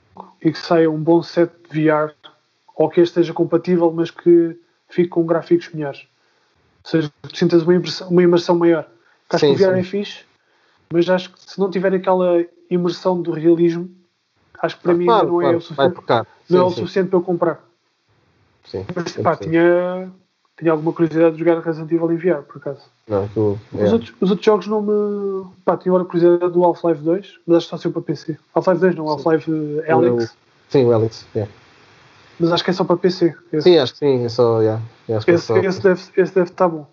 [0.42, 2.12] e que saia um bom set de VR
[2.74, 4.58] ou que este esteja compatível, mas que
[4.88, 6.06] fique com gráficos melhores.
[6.84, 8.88] Ou seja, que sintas uma imersão, uma imersão maior.
[9.30, 9.80] Acho Sim, que o VR sim.
[9.80, 10.24] é fixe,
[10.92, 13.90] mas acho que se não tiver aquela imersão do realismo,
[14.60, 16.70] acho que para Ah, mim claro, não, é, claro, o vai suficiente, não é o
[16.70, 17.64] sim, suficiente para eu comprar.
[18.64, 20.12] sim, Mas pá, tinha,
[20.58, 22.82] tinha alguma curiosidade de jogar Resident Evil em VR, por acaso.
[23.08, 23.92] Não, Os, é.
[23.92, 25.46] outros, os outros jogos não me.
[25.64, 28.38] Pá, tinha agora curiosidade do Half-Life 2, mas acho que só saiu para PC.
[28.54, 29.50] Half-Life 2 não, Half-Life
[29.86, 30.36] eh, Alyx,
[30.68, 31.26] Sim, o Alex.
[31.34, 31.50] yeah.
[32.38, 33.34] mas acho que é só para PC.
[33.52, 34.60] Esse, Sim, acho que sim, é só.
[34.60, 36.86] Yeah, yeah, acho que é esse, só- esse deve, esse deve estar bom.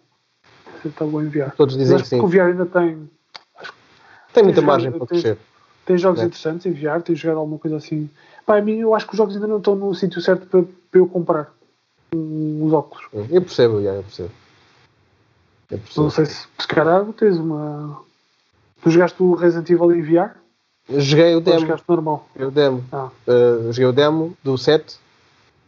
[0.76, 1.52] Esse deve estar bom em VR.
[1.56, 2.20] Todos dizem que sim.
[2.20, 3.10] o VR ainda tem.
[4.34, 5.38] Tem muita margem jogado- para crescer.
[5.86, 6.26] Tem jogos É.
[6.26, 8.10] interessantes em VR, tens jogado alguma coisa assim.
[8.46, 10.62] Pá, a mim eu acho que os jogos ainda não estão no sítio certo para,
[10.62, 11.52] para eu comprar
[12.14, 13.06] os óculos.
[13.14, 14.32] Eu percebo, já, eu percebo.
[15.72, 16.04] Eu percebo.
[16.04, 18.02] Não sei se, se calhar tens uma.
[18.82, 20.32] Tu jogaste o Resident Evil em VR
[20.88, 21.60] Eu Joguei o demo.
[21.60, 22.28] jogaste normal?
[22.36, 22.84] O demo.
[22.92, 24.96] Ah, Uh, joguei o demo do 7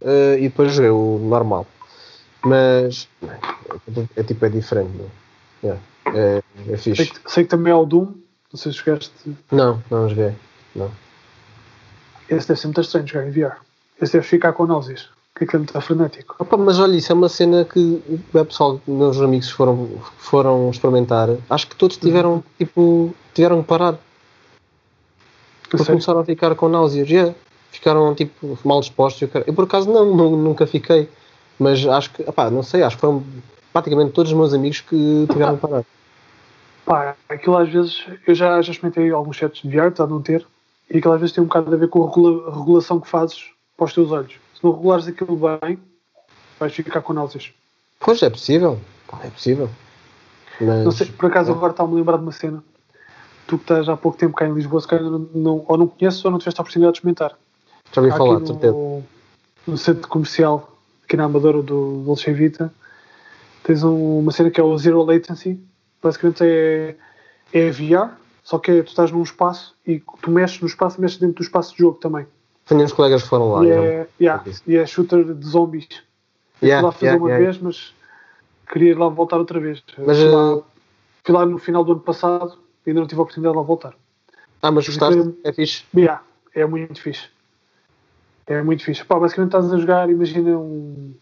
[0.02, 1.68] uh, e depois joguei o normal.
[2.44, 4.92] Mas é, é tipo, é diferente.
[5.62, 5.78] Não,
[6.14, 7.12] é, é sei, fixe.
[7.20, 8.06] que, sei que também há o Doom.
[8.52, 9.12] Não sei se jogaste.
[9.52, 10.34] Não, não joguei.
[10.76, 10.92] Não.
[12.28, 13.58] Esse deve ser muito estranho jogar em VR.
[14.02, 15.10] Esse deve ficar com náuseas.
[15.36, 16.36] Que aquilo é muito frenético.
[16.40, 18.02] Opa, mas olha, isso é uma cena que
[18.34, 21.30] o pessoal, meus amigos foram, foram experimentar.
[21.50, 23.98] Acho que todos tiveram, tipo, tiveram que parar.
[25.70, 27.10] Porque começaram a ficar com náuseas.
[27.10, 27.34] Yeah.
[27.72, 29.30] Ficaram, tipo, mal dispostos.
[29.48, 31.10] Eu, por acaso, não, nu- nunca fiquei.
[31.58, 33.24] Mas acho que, opá, não sei, acho que foram
[33.72, 35.86] praticamente todos os meus amigos que tiveram que parar.
[36.86, 40.22] Pá, aquilo às vezes, eu já, já experimentei alguns sets de VR, apesar de não
[40.22, 40.46] ter,
[40.90, 43.46] e aquilo às vezes tem um bocado a ver com a a regulação que fazes
[43.78, 44.34] para os teus olhos.
[44.62, 45.80] Se não regulares aquilo bem,
[46.60, 47.52] vais ficar com náuseas.
[48.00, 48.80] Pois, é possível.
[49.24, 49.68] É possível.
[50.62, 52.64] Mas, Não sei, por acaso agora está-me a lembrar de uma cena.
[53.48, 55.88] Tu que estás há pouco tempo cá em Lisboa, se calhar não, não- ou não
[55.88, 57.36] conheces ou não tiveste a oportunidade de experimentar.
[57.92, 58.72] já ouvi Há falar, de certeza.
[58.74, 59.04] no,
[59.68, 62.72] no centro comercial, aqui na Amadora do Dolce Vita,
[63.64, 65.60] tens um- uma cena que é o Zero Latency.
[66.02, 66.96] Basicamente é,
[67.52, 68.12] é VR,
[68.44, 71.44] só que é, tu estás num espaço e tu mexes no espaço, mexes dentro do
[71.44, 72.26] espaço de jogo também.
[72.72, 73.66] Tenho uns colegas que foram lá.
[73.66, 74.64] e, é, yeah, Isso.
[74.66, 75.90] e é shooter de zombies.
[76.64, 77.94] Yeah, fui lá fazer yeah, uma vez, mas
[78.72, 79.84] queria ir lá voltar outra vez.
[79.98, 80.66] Mas, fui, lá, uh,
[81.22, 83.64] fui lá no final do ano passado e ainda não tive a oportunidade de lá
[83.66, 83.94] voltar.
[84.62, 85.20] Ah, mas gostaste?
[85.20, 85.84] Isso É fixe.
[85.94, 86.24] Yeah,
[86.56, 87.28] é muito fixe.
[88.48, 89.04] É muito fixe.
[89.04, 91.14] Pá, basicamente estás a jogar, imagina um.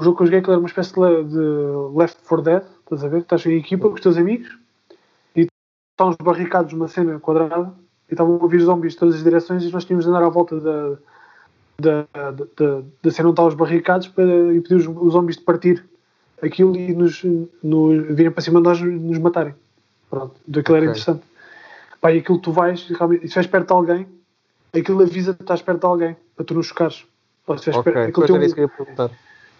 [0.00, 3.04] Jogo que eu joguei que era uma espécie de, le- de Left 4 Dead, estás
[3.04, 3.20] a ver?
[3.20, 4.58] Estás em equipa com os teus amigos
[5.36, 5.42] e
[5.92, 7.72] estão uns barricados numa cena quadrada
[8.10, 10.28] e estavam a vir zombies de todas as direções e nós tínhamos de andar à
[10.28, 10.96] volta da,
[11.78, 15.42] da, da, da, da cena onde estavam os barricados para impedir os, os zombies de
[15.42, 15.84] partir
[16.42, 17.22] aquilo e nos,
[17.62, 19.54] nos virem para cima de nós nos matarem.
[20.10, 21.22] Pronto, então aquilo era interessante.
[22.00, 24.06] Pá, e aquilo tu vais, realmente, se vais perto de alguém,
[24.74, 27.04] aquilo avisa que estás perto de alguém, para tu não chocares.
[27.46, 29.10] Ou se vais Ok, perto, aquilo um- que eu perguntar.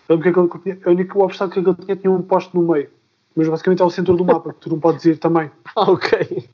[0.09, 2.89] o único obstáculo que ele tinha tinha um poste no meio.
[3.35, 5.51] Mas basicamente é o centro do mapa, que tu não podes ir também.
[5.77, 6.49] Ah, ok.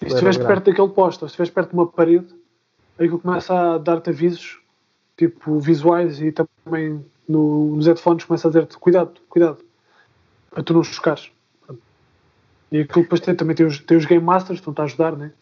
[0.00, 2.26] E se estiveres perto daquele poste, ou se estiveres perto de uma parede,
[2.98, 4.60] aquilo começa a dar-te avisos,
[5.16, 9.58] tipo visuais, e também no, nos headphones começa a dizer-te cuidado, cuidado,
[10.50, 11.30] para tu não chocares.
[12.70, 15.16] E aquilo depois tem, também tem os, tem os Game Masters, que estão-te a ajudar,
[15.16, 15.32] né?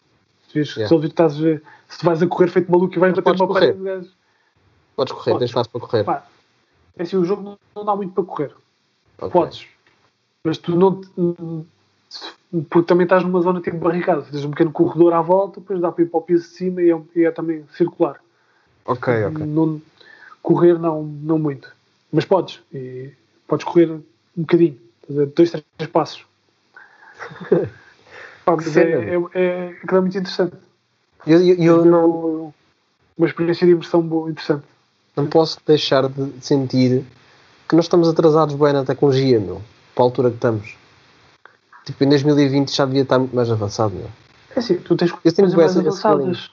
[0.47, 0.87] Se, vês, Yeah.
[0.95, 3.73] se, que estás se vais a correr feito maluco e vais bater uma correr.
[3.73, 4.11] parede, gajo-
[4.95, 6.03] Podes correr, tens espaço para correr.
[6.03, 6.27] Pá,
[6.95, 8.51] é assim, o jogo não, não dá muito para correr.
[9.17, 9.31] Ok.
[9.31, 9.65] Podes.
[10.43, 11.01] Mas tu não.
[12.69, 14.23] Porque também estás numa zona tipo barricada.
[14.23, 16.81] Tens um pequeno corredor à volta, depois dá para ir para o piso de cima
[16.81, 18.19] e é, e é também circular.
[18.85, 19.45] Ok, ok.
[19.45, 19.81] Não,
[20.41, 21.73] correr não, não muito.
[22.11, 22.61] Mas podes.
[22.71, 23.11] E
[23.47, 24.03] podes correr um
[24.37, 24.77] bocadinho.
[25.35, 26.25] Dois, três passos.
[28.45, 30.55] Pá, mas é, é, é, aquilo é muito interessante.
[31.25, 32.53] Eu, eu, eu não,
[33.17, 34.65] Uma experiência de imersão boa, interessante.
[35.15, 37.05] não posso deixar de sentir
[37.67, 39.61] que nós estamos atrasados bem na tecnologia, meu.
[39.95, 40.75] Para a altura que estamos.
[41.85, 44.07] Tipo, em 2020 já devia estar muito mais avançado, meu.
[44.55, 46.51] É assim, tu tens coisas mais avançadas.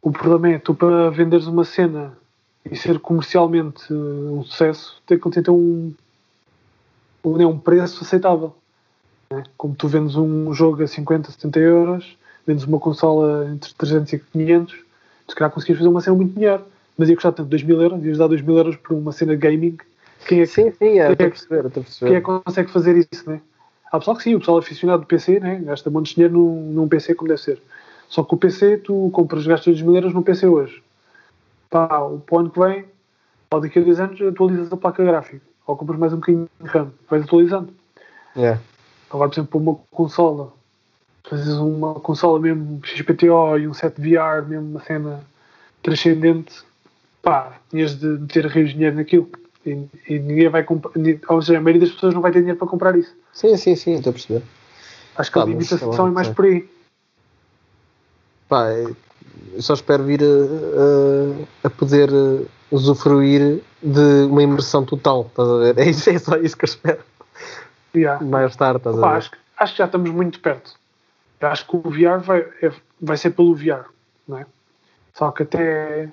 [0.00, 2.12] O problema é, tu para venderes uma cena
[2.70, 5.92] e ser comercialmente eh, um sucesso, tem que ter um,
[7.24, 8.54] um, né, um preço aceitável.
[9.30, 9.42] né?
[9.56, 12.16] Como tu vendes um jogo a 50, 70 euros,
[12.46, 16.38] vendes uma consola entre 300 e 500, tu se calhar conseguias fazer uma cena muito
[16.38, 16.62] melhor.
[16.96, 19.34] Mas ia custar tanto 2 mil euros, ias dar 2 mil euros por uma cena
[19.34, 19.76] gaming.
[20.28, 21.70] Quem é que Sim, sim, é, Quem é que- perceber.
[21.98, 23.40] quem é que consegue fazer isso, né?
[23.90, 25.60] Há pessoal que sim, o pessoal aficionado do PC, né?
[25.64, 27.62] Gasta de dinheiro num, num PC como deve ser.
[28.08, 30.82] Só que o PC, tu compras, gastas 2 mil euros no PC hoje.
[31.70, 32.84] Pá, o para o ano que vem,
[33.50, 35.40] ou daqui a 10 anos, atualizas a placa gráfica.
[35.66, 36.92] Ou compras mais um bocadinho de RAM.
[37.08, 37.72] Vais atualizando.
[38.36, 38.60] Yeah.
[39.10, 40.52] Agora, por exemplo, para uma consola,
[41.24, 45.20] fazes uma consola mesmo XPTO e um set VR, mesmo uma cena
[45.82, 46.62] transcendente,
[47.22, 49.28] pá, tinhas de meter rios de dinheiro naquilo.
[49.66, 50.92] E, e ninguém vai comprar,
[51.28, 53.14] ou seja, a maioria das pessoas não vai ter dinheiro para comprar isso.
[53.32, 54.42] Sim, sim, sim, estou a perceber.
[55.16, 56.34] Acho que a Pá, limitação lá, é mais sei.
[56.34, 56.68] por aí.
[58.48, 65.26] Pá, eu só espero vir a, a- a poder eh, usufruir de uma imersão total,
[65.28, 65.78] estás a ver?
[65.80, 67.02] É, isso, é só isso que eu espero.
[67.96, 68.22] Yeah.
[68.24, 69.16] Mais tarde, estás Pá, a ver?
[69.18, 70.74] acho, que- acho que já estamos muito perto.
[71.40, 73.84] Eu acho que o VR vai, é- vai ser pelo VR,
[74.28, 74.46] não é?
[75.14, 76.10] Só que até,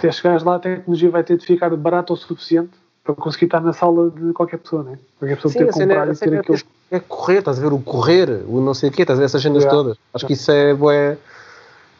[0.00, 2.70] até chegares lá a tecnologia vai ter de ficar barata o suficiente
[3.04, 4.98] para conseguir estar na sala de qualquer pessoa, né?
[5.18, 6.58] Qualquer pessoa Sim, a cena, comprar e ter é, aquilo.
[6.90, 9.26] é correr, estás a ver o correr, o não sei o quê, estás a ver
[9.26, 9.76] essas cenas Yeah.
[9.78, 9.98] todas.
[10.14, 11.18] Acho que isso é bué.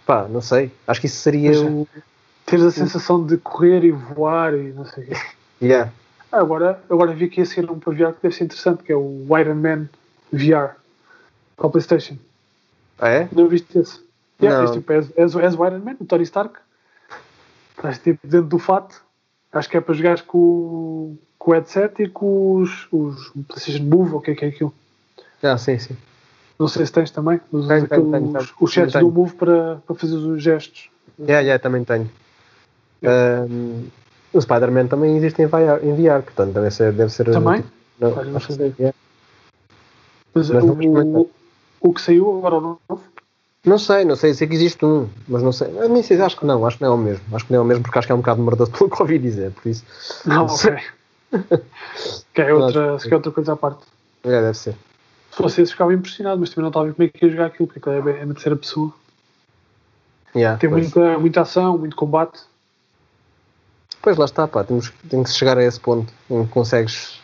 [0.07, 0.73] Pá, não sei.
[0.87, 1.59] Acho que isso seria é.
[1.59, 1.87] o.
[2.47, 5.15] Teres a sensação de correr e voar e não sei o quê.
[5.63, 5.93] Yeah.
[6.33, 8.91] Ah, Agora, agora vi que ia ser um para VR que deve ser interessante, que
[8.91, 9.89] é o Iron Man
[10.33, 10.75] VR
[11.55, 12.17] para a Playstation.
[12.99, 13.29] Ah, é?
[13.31, 14.01] Não viste esse?
[14.41, 14.71] Yeah, Não.
[14.71, 16.59] és, tipo, és, és, és o Iron Man, o Tony Stark.
[17.81, 19.03] Estás tipo dentro do fato.
[19.53, 23.83] Acho que é para jogares com, o- com o headset e com os, os PlayStation
[23.85, 24.73] Move, ou o que é que é aquilo.
[25.43, 25.97] Ah, sim, sim.
[26.59, 27.41] Não sei se tens também.
[27.51, 28.49] Usas Tenho, aqueles- tenho, tenho.
[28.61, 30.91] os sets do Move para, para fazer os gestos.
[31.19, 32.09] Yeah, yeah, também tenho.
[33.03, 33.87] Um,
[34.33, 36.93] o Spider-Man também existe em VR, em VR, portanto deve ser.
[36.93, 37.65] Deve ser Também?
[37.99, 38.41] Não, Olha, não
[38.79, 38.95] yeah.
[40.35, 41.21] Mas, Mas o, não experimentei.
[41.23, 41.31] o,
[41.81, 43.03] o que saiu agora o novo,
[43.65, 45.69] Não sei, não sei, sei que existe um, mas não sei.
[45.69, 47.25] Eu nem sei, acho que não, acho que não é o mesmo.
[47.37, 49.03] Acho que não é o mesmo porque acho que é um bocado mordoso pelo que
[49.03, 49.85] ouvi dizer, por isso.
[50.25, 50.73] Não, sei.
[50.75, 50.85] ok.
[52.35, 53.83] que é outra, que- é outra coisa à parte.
[54.25, 54.75] É, deve ser.
[55.31, 57.31] Se fosse esse, ficava impressionado, mas também não estava a ver como é que ia
[57.31, 58.93] jogar aquilo, porque aquilo é, é na terceira pessoa.
[60.35, 60.83] Yeah, Tem pois.
[60.93, 62.41] muita, muita ação, muito combate.
[64.03, 67.21] Pois lá está, pá, temos, tem que chegar a esse ponto em que consegues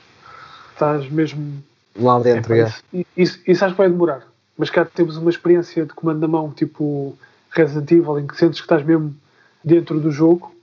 [0.73, 1.63] Estás mesmo.
[1.97, 2.53] lá dentro.
[2.55, 2.83] é, isso,
[3.17, 4.23] isso, isso acho que vai demorar.
[4.59, 7.17] Mas cá temos uma experiência de comando na mão, tipo
[7.51, 9.15] Resident Evil, em que sentes que estás mesmo
[9.63, 10.55] dentro do jogo.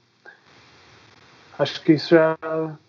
[1.59, 2.35] Acho que isso já,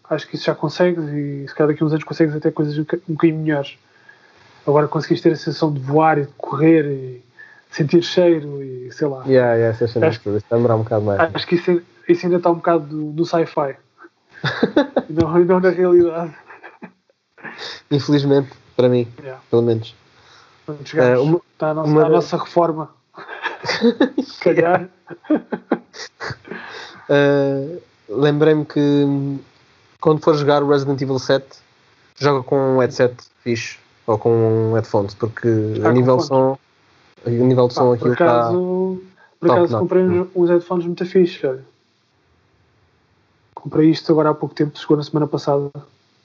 [0.09, 2.75] acho que isso já consegues e se calhar daqui a uns anos consegues até coisas
[2.79, 3.77] um boca- bocadinho melhores.
[4.67, 7.23] Agora conseguiste ter a sensação de voar e de correr e
[7.71, 9.23] sentir cheiro e sei lá.
[9.27, 11.35] Yeah, yeah, cenas Acho- todas, vai demorar um bocado mais.
[11.35, 13.77] Acho que isso, isso ainda está um bocado do, do sci-fi.
[15.11, 16.35] não, não na realidade.
[17.91, 19.43] Infelizmente, para mim, Yeah.
[19.51, 19.95] pelo menos.
[20.67, 22.91] Quando Eh, uma- está a nossa, uma a nossa reforma.
[24.25, 24.89] Se calhar.
[27.09, 29.39] Uh, Lembrei-me que
[30.01, 31.47] quando for jogar o Resident Evil 7,
[32.17, 35.49] joga com um headset fixe ou com um headphones, porque
[35.83, 36.59] Ah, a nível som,
[37.27, 38.25] a nível de som Pá, aquilo por está.
[38.41, 39.03] acaso,
[39.41, 41.65] por top acaso comprei uns, uns headphones muito fixe, olha.
[43.55, 45.71] Comprei isto agora há pouco tempo, chegou na semana passada.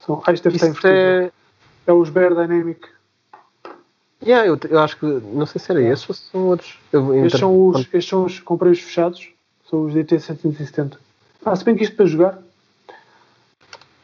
[0.06, 0.94] São, ah, isto deve estar Isso invertido.
[0.94, 1.32] é.
[1.88, 2.82] É os Bear Dynamic.
[4.26, 5.06] Yeah, eu, eu acho que.
[5.06, 6.78] Não sei se era esses ou se são outros.
[6.92, 8.42] Eu, Estes inter- são os, estes são os,
[8.82, 9.30] fechados,
[9.70, 10.98] são os DT770.
[11.46, 12.38] Ah, se bem que isto para jogar,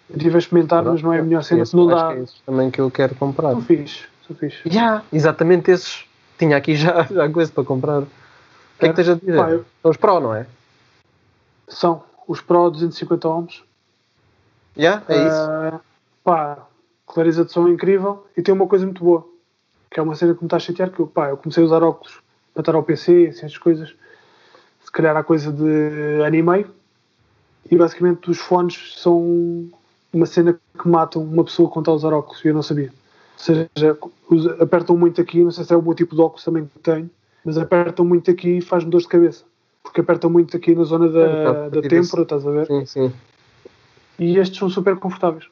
[0.09, 2.07] eu estive a experimentar, mas não é a melhor cena, que não dá.
[2.13, 3.51] que é esses também que eu quero comprar.
[3.51, 4.67] São fixe, são fixe.
[4.69, 6.05] Yeah, exatamente esses.
[6.37, 8.01] Tinha aqui já, já coisa para comprar.
[8.03, 8.07] O
[8.79, 9.35] que é que tens a dizer?
[9.37, 10.45] Pá, eu- São os Pro, não é?
[11.67, 13.63] São os Pro 250 ohms.
[14.77, 15.37] Yeah, é isso.
[15.37, 15.79] Ah,
[16.23, 16.57] pá,
[17.07, 19.25] clareza de som incrível e tem uma coisa muito boa,
[19.95, 21.65] que é uma cena que me está a chatear, que eu, pá, eu comecei a
[21.65, 22.19] usar óculos
[22.53, 23.95] para estar ao PC, assim, essas coisas,
[24.83, 26.65] se calhar há coisa de animei,
[27.71, 29.69] e basicamente os fones são
[30.11, 32.89] uma cena que matam uma pessoa quando está a usar óculos, e eu não sabia.
[32.89, 33.69] Ou seja,
[34.29, 36.79] usa- apertam muito aqui, não sei se é o meu tipo de óculos também que
[36.79, 37.09] tenho,
[37.45, 39.45] mas apertam muito aqui e faz-me dor de cabeça.
[39.81, 42.67] Porque apertam muito aqui na zona É, da, tá, da têmpora, estás a ver?
[42.67, 43.13] Sim, sim.
[44.19, 45.47] E estes são super confortáveis.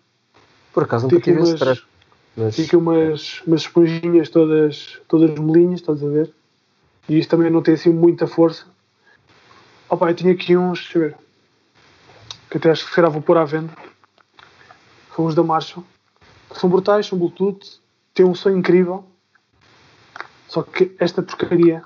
[0.73, 1.92] Por acaso nunca aqui tive esse stress.
[2.36, 2.59] Mas...
[2.59, 6.34] aqui umas, umas esponjinhas todas, todas molinhas, estás a ver?
[7.07, 8.65] E isto também não tem assim muita força.
[9.89, 11.17] Opa, eu tinha aqui uns, deixa eu ver,
[12.49, 13.73] que até acho que se calhar vou pôr à venda.
[15.15, 15.84] São os da Marshall.
[16.53, 17.79] São brutais, são Bluetooth,
[18.13, 19.03] têm um som incrível.
[20.47, 21.84] Só que esta porcaria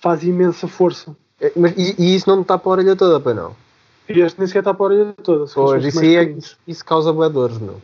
[0.00, 1.16] faz imensa força.
[1.40, 3.54] É, Mas, e, e isso não me tapa a orelha toda, pois não?
[4.08, 5.50] E este nem sequer está para a orelha toda.
[5.52, 6.36] Pois, isso, é,
[6.66, 7.80] isso, causa bué dores, meu.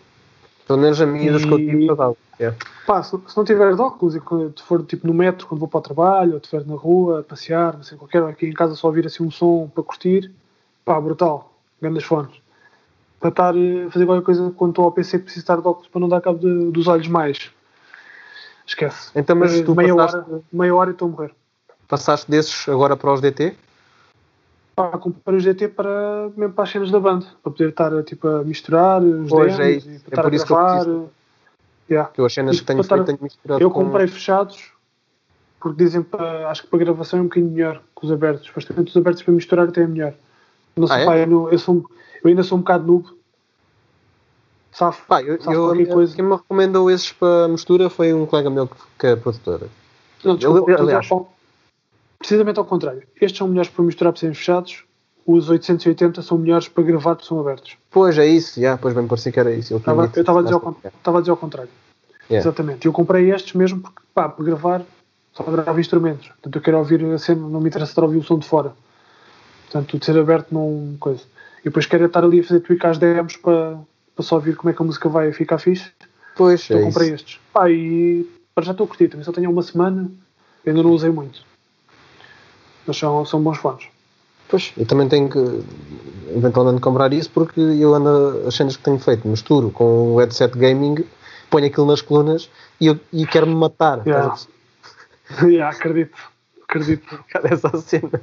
[0.66, 2.16] Pelo menos a minha das que eu tive E-.
[2.40, 2.58] Yeah.
[2.86, 5.68] Pá, se, se não tiver de óculos e quando for tipo no metro, quando vou
[5.68, 8.52] para o trabalho, ou estiver na rua a passear, não sei qualquer, ou aqui em
[8.52, 10.30] casa só ouvir assim um som para curtir,
[10.84, 12.34] pá, brutal, grandes fones.
[13.20, 15.88] Para estar eh, a fazer qualquer coisa quando estou ao PC preciso estar de óculos
[15.88, 17.50] para não dar cabo de- dos olhos mais.
[18.66, 19.10] Esquece.
[19.14, 21.30] Então, mas Eh, tu meia, passaste- hora, meia hora e estou a morrer.
[21.86, 23.54] Passaste desses agora para os DT?
[24.74, 28.26] Pá, comprei os DT para, mesmo para as cenas da banda, para poder estar tipo,
[28.26, 29.88] a misturar os Pois, é isso.
[30.10, 30.74] É por isso que eu gravar.
[30.74, 31.10] preciso.
[31.88, 32.10] Yeah.
[32.10, 33.84] Que eu as cenas que tenho feito tenho misturado Eu com...
[33.84, 34.72] comprei fechados
[35.60, 38.46] porque dizem para, acho que para gravação é um bocadinho melhor que os abertos.
[38.46, 40.14] Supostamente os abertos para misturar até é melhor.
[40.76, 41.22] Não sei, Ah, é?
[41.22, 41.76] eu, não- eu sou,
[42.22, 43.06] eu ainda sou um bocado noob.
[44.72, 45.06] Safo.
[45.06, 46.16] Pá, eu, Safo eu, coisa.
[46.16, 48.66] quem me recomendou esses para mistura foi um colega meu
[48.98, 49.68] que, é produtora.
[50.24, 51.08] Não, desculpa, eu- aliás-
[52.24, 53.02] precisamente ao contrário.
[53.20, 54.82] Estes são melhores para misturar para serem fechados.
[55.26, 57.76] Os 880 são melhores para gravar porque são abertos.
[57.90, 58.58] Pois, é isso.
[58.60, 59.76] Já, pois bem, parecia que era isso.
[59.76, 61.70] Estava- eu estava a dizer ao estava a dizer ao contrário.
[62.30, 62.42] Yeah.
[62.48, 62.86] Exatamente.
[62.86, 64.82] Eu comprei estes mesmo porque, pá, para gravar,
[65.34, 66.28] só gravo instrumentos.
[66.28, 68.46] Portanto, eu quero ouvir a cena, não me interessa estar a ouvir o som de
[68.46, 68.72] fora.
[69.70, 71.22] Portanto, de ser aberto não coisa.
[71.60, 73.78] E depois quero é estar ali a fazer tweak às demos para,
[74.14, 75.90] para só ouvir como é que a música vai ficar fixe.
[76.36, 77.14] Pois, Então é comprei isso.
[77.16, 77.40] estes.
[77.52, 80.10] Pá, e para já estou a curtir, também só tenho uma semana,
[80.66, 81.40] ainda não usei muito.
[82.86, 83.86] Mas são, são bons fones.
[84.48, 85.38] Pois, eu também tenho que
[86.36, 90.56] eventualmente comprar isso porque eu ando as cenas que tenho feito, misturo com o headset
[90.56, 90.96] gaming,
[91.50, 94.02] ponho aquilo nas colunas e, eu, e quero-me matar.
[94.06, 94.34] Yeah.
[95.42, 96.18] Yeah, acredito,
[96.68, 98.20] acredito, Cara, essa cena.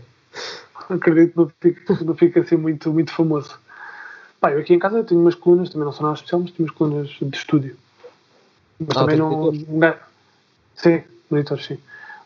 [0.87, 3.55] acredito, não fica, não fica assim muito, muito famoso.
[4.39, 6.67] Pá, eu aqui em casa tenho umas colunas, também não são nada especial, mas tenho
[6.67, 7.75] umas colunas de estúdio.
[8.79, 9.29] Mas Ah, também não.
[9.31, 9.63] monitores?
[9.67, 9.99] gajo-
[10.75, 11.79] Sim, monitores, sim.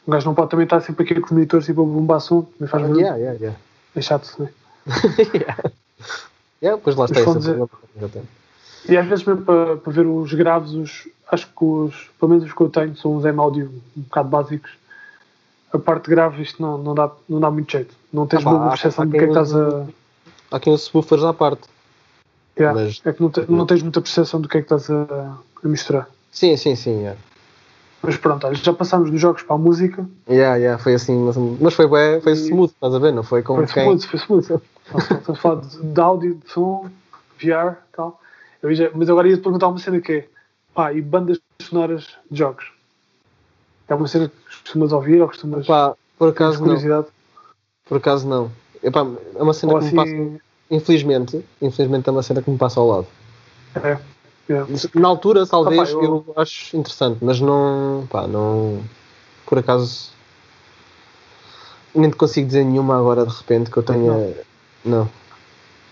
[0.07, 2.43] Um gajo não pode também estar sempre aqui com os monitores tipo a bombar som,
[2.43, 2.99] também faz barulho.
[3.01, 3.59] yeah, yeah, yeah.
[3.95, 4.49] É chato, né?
[5.33, 5.57] yeah.
[6.61, 8.27] Yeah, pois lá está fones é- tenho.
[8.87, 12.45] E às vezes mesmo para, para ver os graves, os, acho que os, pelo menos
[12.45, 14.71] os que eu tenho, são uns M-Audio um bocado básicos.
[15.73, 17.93] A parte grave isto não, não, dá, não dá muito jeito.
[18.11, 19.85] Não tens Ah uma percepção do que é que estás a.
[20.51, 21.63] Há quem use buffers à parte.
[22.57, 22.79] Yeah.
[22.81, 25.37] Mas- É que não, te- não tens muita percepção do que é que estás a,
[25.63, 26.07] a misturar.
[26.31, 26.99] Sim, sim, sim.
[27.01, 27.19] Yeah.
[28.05, 30.07] Mas pronto, olha, já passámos dos jogos para a música.
[30.29, 33.11] Yeah, yeah, foi assim, mas, mas foi, bué, foi smooth, estás a ver?
[33.13, 33.83] Não foi como Foi quem.
[33.83, 34.63] smooth, foi smooth.
[34.87, 36.89] Estamos a falar de, de áudio, de som,
[37.41, 38.21] VR e tal.
[38.63, 40.27] Já- mas agora ia-te perguntar uma cena que é
[40.73, 42.71] pá, e bandas sonoras de jogos?
[43.87, 46.65] É uma cena que costumas ouvir ou costumas Pá, por acaso não.
[46.65, 47.07] curiosidade?
[47.87, 48.51] Por acaso não.
[48.83, 50.11] Epá, é uma cena Ou que me passa.
[50.11, 50.39] assim.
[50.71, 53.07] Infelizmente, infelizmente é uma cena que me passa ao lado.
[53.75, 53.99] É,
[54.49, 54.99] é.
[54.99, 56.33] Na altura, talvez, Ah, eu- eu...
[56.37, 58.07] acho interessante, mas não.
[58.09, 58.81] Pá, não.
[59.45, 60.11] Por acaso.
[61.93, 64.35] Nem te consigo dizer nenhuma agora de repente que eu tenha.
[64.83, 65.09] Não.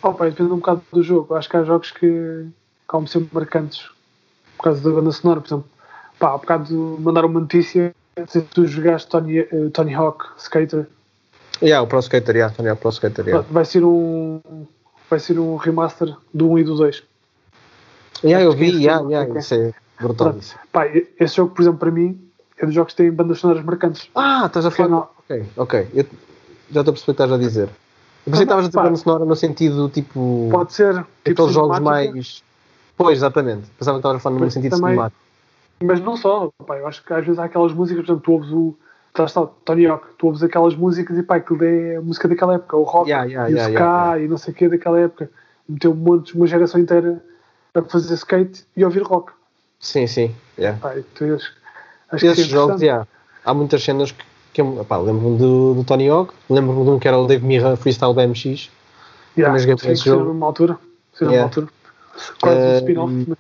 [0.02, 1.34] Oh, pá, depende um bocado do jogo.
[1.36, 2.46] Acho que há jogos que
[2.88, 3.88] acabam sempre marcantes
[4.58, 5.40] por causa da banda sonora.
[5.40, 5.66] Por exemplo,
[6.20, 7.96] pá, há bocado mandaram uma notícia.
[8.18, 10.88] Não se tu jogaste Tony, eh, Tony Hawk Skater.
[11.62, 13.48] Yeah, o Pro Skater, yeah, Tony, o Pro Skater, yeah.
[13.50, 14.42] Vai ser um.
[15.10, 17.04] Vai ser um remaster do 1 e do 2.
[18.24, 19.40] Yeah, eu Acho que vi, yeah, yeah, ok.
[19.42, 20.36] isso é brutal.
[20.38, 20.56] Isso.
[20.72, 22.20] Pá, esse jogo, por exemplo, para mim,
[22.58, 24.10] é dos jogos que têm bandas sonoras marcantes.
[24.16, 24.90] Ah, estás a falar.
[24.90, 25.08] Não.
[25.30, 25.88] Ok, ok.
[25.94, 26.06] Eu
[26.72, 27.70] já estou a perceber o que estás a dizer.
[28.26, 30.48] Eu pensei que estavas a dizer banda sonora no sentido tipo.
[30.52, 30.94] Pode ser
[31.26, 32.44] tipo aqueles jogos mais.
[32.96, 33.68] Pois, exatamente.
[33.78, 35.22] Pensava que estavas a falar no Mas sentido também- cinemático.
[35.84, 38.32] Mas não só, pá, eu acho que às vezes há aquelas músicas, por exemplo, tu
[38.32, 38.76] ouves o.
[39.18, 42.56] Lá está, Tony Hawk, tu ouves aquelas músicas e pá, aquilo é a música daquela
[42.56, 44.70] época, o rock Yeah, yeah, e o yeah, ska yeah, e não sei o que
[44.70, 45.30] daquela época.
[45.68, 47.22] Meteu um monte, uma geração inteira
[47.74, 49.32] a fazer skate e ouvir rock.
[49.80, 50.36] Sim, sim.
[50.58, 50.80] Yeah.
[50.80, 51.52] Pá, eu acho,
[52.12, 53.08] acho que Esses é jogos, yeah.
[53.44, 57.18] há muitas cenas que, que lembro-me do, do Tony Hawk, lembro-me de um que era
[57.18, 58.70] o Dave Mirra Freestyle BMX.
[59.38, 60.26] Yeah, sim, esse que seja jogo.
[60.26, 60.78] numa altura.
[61.14, 61.36] Seja Yeah.
[61.36, 61.68] numa altura.
[62.40, 63.14] Quase um Eh, spin-off.
[63.28, 63.38] mas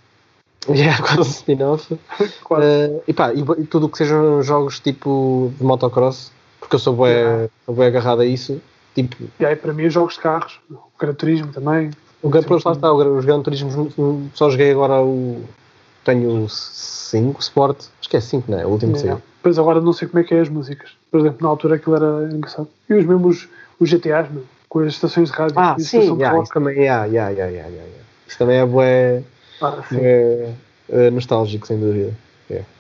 [0.80, 2.00] Yeah, quase um spin-off.
[2.62, 6.80] Eh, e pá, e, e tudo o que sejam jogos tipo de motocross, porque eu
[6.80, 7.50] sou bem, Yeah.
[7.88, 8.60] agarrado a isso.
[8.96, 11.92] Tipo, E aí, para mim, os jogos de carros, o Gran Turismo também.
[12.24, 15.44] O Gran Turismo, lá está, os Gran Turismos, hum, só joguei agora o.
[16.04, 18.66] Tenho o 5 Sport, acho que é 5, não é?
[18.66, 19.20] O último que Yeah.
[19.22, 19.34] saiu.
[19.42, 20.92] Pois agora não sei como é que é as músicas.
[21.12, 22.68] Por exemplo, na altura aquilo era engraçado.
[22.90, 23.48] E os mesmos,
[23.80, 25.56] os GTAs, meu, com as estações de rádio.
[25.58, 26.44] Ah, e a sim, de yeah, rock.
[26.44, 28.04] isso também yeah, yeah, yeah, yeah, yeah, yeah.
[28.28, 29.24] Isso também é bué,
[29.62, 30.54] Ah, bué,
[30.90, 32.14] eh, nostálgico, sem dúvida.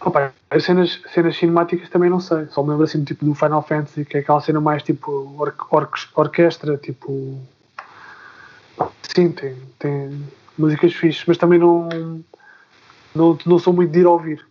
[0.02, 2.46] Opa, as cenas, cenas cinemáticas também não sei.
[2.52, 5.54] Só me lembro assim tipo do Final Fantasy, que é aquela cena mais tipo or
[5.72, 7.38] orques- orquestra, tipo.
[9.15, 10.24] Sim, tem, tem
[10.57, 11.88] músicas fixes, mas também não,
[13.13, 14.45] não, não sou muito de ir ouvir.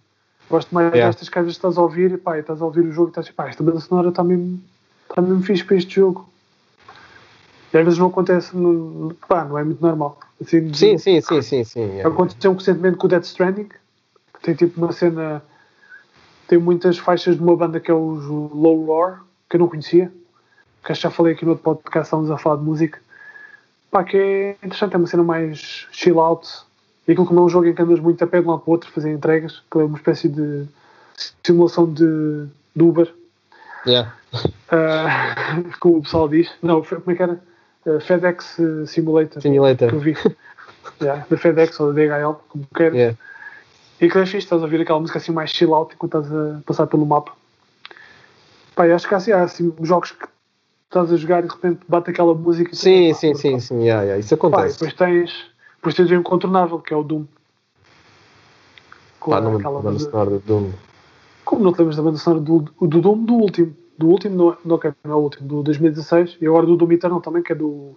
[0.48, 1.08] Gosto mais Yeah.
[1.08, 3.10] destas que às vezes estás a ouvir e pá, estás a ouvir o jogo e
[3.10, 4.60] estás pá, esta banda sonora está mesmo,
[5.08, 6.28] está mesmo fixe para este jogo.
[7.72, 10.20] E às vezes não acontece, no, pá, não é muito normal.
[10.40, 11.80] Assim, de- Sim, sim, sim, sim, sim.
[11.80, 15.42] yeah, Aconteceu recentemente com o Dead Stranding, que tem tipo uma cena.
[16.46, 20.12] Tem muitas faixas de uma banda que é os Low Roar, que eu não conhecia.
[20.84, 23.00] Que acho que já falei aqui no outro podcast, estávamos a falar de música.
[23.92, 26.48] Pá, que é interessante, é uma cena mais chill out.
[27.06, 28.62] E aquilo como é um jogo em que andas muito a pé de um lado
[28.62, 30.66] para o outro, fazer entregas, que é uma espécie de
[31.44, 33.12] simulação de, de Uber,
[33.86, 34.14] yeah.
[34.72, 36.50] ah, como o pessoal diz.
[36.62, 37.38] Não, como é que era?
[37.86, 39.92] Ah, FedEx eh, Simulator, que Simulator.
[39.92, 40.16] eu vi.
[41.02, 42.94] yeah, da FedEx ou da DHL, como quer.
[42.94, 43.18] Yeah.
[44.00, 46.34] E que é fixe, estás a ouvir aquela música assim mais chill out enquanto estás
[46.34, 47.32] a passar pelo mapa.
[48.74, 50.26] Pá, acho que há assim, há assim jogos que
[50.92, 52.68] estás a jogar e de repente bate aquela música.
[52.68, 53.50] e tu- Sim, pá, sim, brutal.
[53.52, 54.20] sim, sim, yeah, yeah.
[54.20, 54.74] isso Pá, acontece.
[54.74, 55.32] depois tens,
[55.76, 57.24] depois tens o incontornável, que é o Doom.
[59.18, 60.70] Com Pá, não aquela banda- sonora do Doom.
[61.44, 63.74] Como não te lembras da banda sonora do, do Doom do último?
[63.98, 66.92] Do último, não, não, ok, não é o último, do 2016 e agora do Doom
[66.92, 67.96] Eternal também, que é do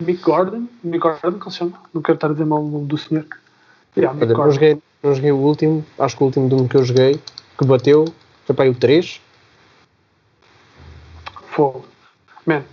[0.00, 0.66] Mick Gordon.
[0.82, 1.80] Mick Gordon, que ele se chama.
[1.92, 3.26] Não quero estar a dizer mal o nome do senhor.
[3.96, 6.84] Yeah, Olha, não joguei, não joguei o último, acho que o último Doom que eu
[6.84, 7.20] joguei,
[7.58, 8.04] que bateu,
[8.44, 9.20] foi para aí o 3.
[11.54, 11.84] Fogo.
[12.44, 12.64] Man,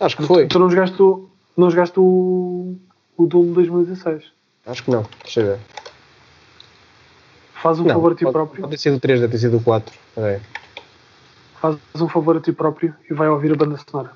[0.00, 0.46] Acho que foi.
[0.46, 2.76] Tu não jogaste o, não jogaste o,
[3.16, 4.24] o Doom 2016.
[4.66, 5.04] Acho que não.
[5.24, 5.60] Deixa eu ver.
[7.54, 8.60] Faz um não, favor a ti pode, próprio.
[8.60, 9.92] Pode ter sido o 3, deve ter sido o 4.
[10.18, 10.40] É.
[11.60, 14.12] Faz um favor a ti próprio e vai ouvir a banda sonora.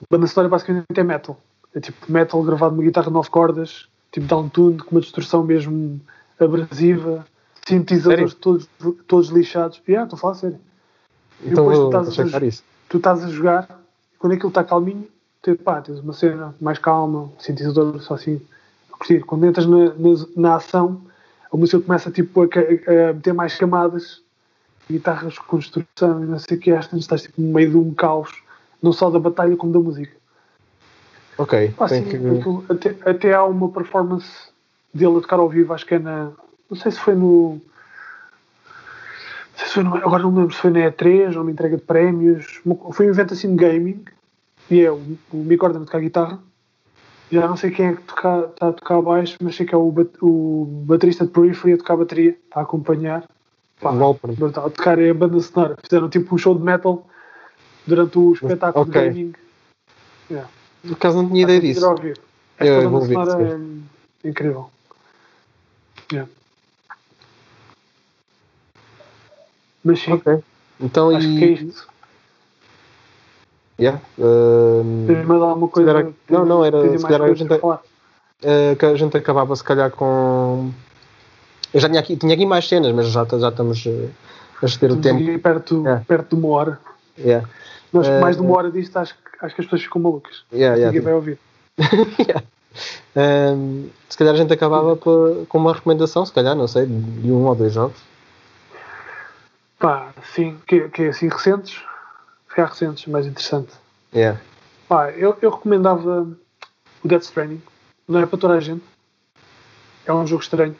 [0.00, 1.36] A banda sonora basicamente é metal.
[1.74, 6.00] É tipo metal gravado numa guitarra de 9 cordas, tipo downtuned, com uma distorção mesmo
[6.38, 7.26] abrasiva,
[7.66, 8.68] sintetizadores todos,
[9.08, 9.82] todos lixados.
[9.88, 10.60] E yeah, estou a falar sério.
[11.44, 12.64] E Então depois tu estás, a, isso.
[12.88, 13.68] tu estás a jogar
[14.14, 15.06] e quando aquilo está calminho,
[15.42, 18.40] tu, pá, tens uma cena mais calma, sintetizador só assim.
[18.92, 19.20] a curtir.
[19.20, 21.02] Quando entras na, na, na ação,
[21.52, 24.22] a música começa tipo, a, a meter mais camadas,
[24.90, 27.76] guitarras com construção e não sei o que, às vezes estás tipo, no meio de
[27.76, 28.42] um caos,
[28.82, 30.12] não só da batalha como da música.
[31.36, 31.74] Ok.
[31.76, 32.16] Pá, tem sim, que...
[32.16, 34.28] aquilo- até, até há uma performance
[34.92, 36.30] dele a tocar ao vivo, acho que é na.
[36.70, 37.60] Não sei se foi no.
[39.56, 41.76] Sei se foi no agora não me lembro se foi na E3 ou numa entrega
[41.76, 42.60] de prémios.
[42.64, 44.04] Uma- Foi um evento assim de gaming
[44.70, 44.96] e é o,
[45.32, 46.38] o Mick Gordon a tocar guitarra.
[47.30, 49.78] Já não sei quem é que toca- está a tocar baixo, mas sei que é
[49.78, 53.24] o, bat- o baterista de Periphery a tocar bateria, a acompanhar.
[53.80, 54.66] Pá, brutal.
[54.66, 55.76] A tocar é a banda sonora.
[55.82, 57.06] Fizeram tipo um show de metal
[57.86, 59.00] durante o espetáculo ok.
[59.02, 59.32] de gaming.
[60.30, 60.48] Yeah.
[60.82, 61.84] Por acaso não tinha ideia disso.
[61.84, 62.14] Eu
[62.58, 63.60] Esta vou banda sonora
[64.24, 64.70] é incrível.
[66.12, 66.30] Yeah.
[69.84, 70.38] Mas sim, Ok.
[70.80, 71.38] Então acho e.
[71.38, 71.86] que é isto.
[73.78, 74.00] Yeah.
[74.18, 75.92] ehm, Tens mais alguma coisa?
[75.92, 77.52] calhar- não, não, era- se calhar a gente-
[78.42, 80.70] eh, que a gente acabava se calhar com.
[81.72, 84.08] Eu já tinha aqui, tinha aqui mais cenas, mas já, já estamos eh,
[84.62, 85.38] a exceder o tempo.
[85.40, 85.96] perto, É.
[86.06, 86.80] perto de uma hora.
[87.18, 87.48] Yeah.
[87.92, 90.44] Nós, Eh, mais de uma hora disto, acho, que- acho que as pessoas ficam malucas.
[90.52, 91.38] Yeah, yeah, Ninguém vai ouvir.
[92.18, 92.44] Yeah.
[94.08, 97.46] Se calhar a gente acabava por- com uma recomendação, se calhar, não sei, de um
[97.46, 97.96] ou dois jogos.
[99.78, 101.82] Pá, sim, que, que é assim recentes.
[102.48, 103.72] Calhar recentes, mais interessante.
[104.14, 104.40] Yeah.
[104.88, 106.28] Pá, eu, eu recomendava
[107.02, 107.62] o Death Stranding.
[108.06, 108.84] Não é para toda a gente.
[110.06, 110.76] É um jogo estranho.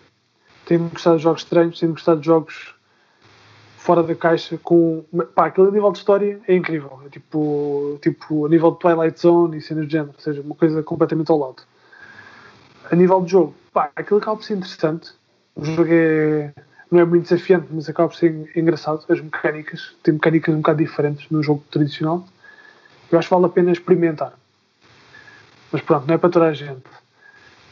[0.67, 2.75] Tenho gostado de jogos estranhos, tenho gostado de jogos
[3.77, 4.59] fora da caixa.
[4.63, 7.01] Com, pá, aquele nível de história é incrível.
[7.05, 10.13] É tipo, tipo a nível de Twilight Zone e cenas do género.
[10.17, 11.63] Ou seja, uma coisa completamente ao lado.
[12.91, 15.13] A nível de jogo, pá, aquilo acaba por ser interessante.
[15.57, 16.53] O jogo é,
[16.91, 19.05] não é muito desafiante, mas acaba por ser engraçado.
[19.09, 22.25] As mecânicas, tem mecânicas um bocado diferentes no jogo tradicional.
[23.11, 24.33] Eu acho que vale a pena experimentar.
[25.73, 26.83] Mas pronto, não é para toda a gente.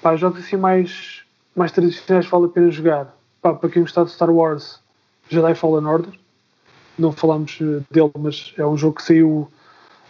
[0.00, 1.22] Pá, jogos assim mais,
[1.54, 3.14] mais tradicionais vale a pena jogar.
[3.40, 4.80] Pá, para quem gostar de Star Wars,
[5.28, 6.12] Jedi Fallen Order.
[6.98, 9.50] Não falámos eh, dele, mas é um jogo que saiu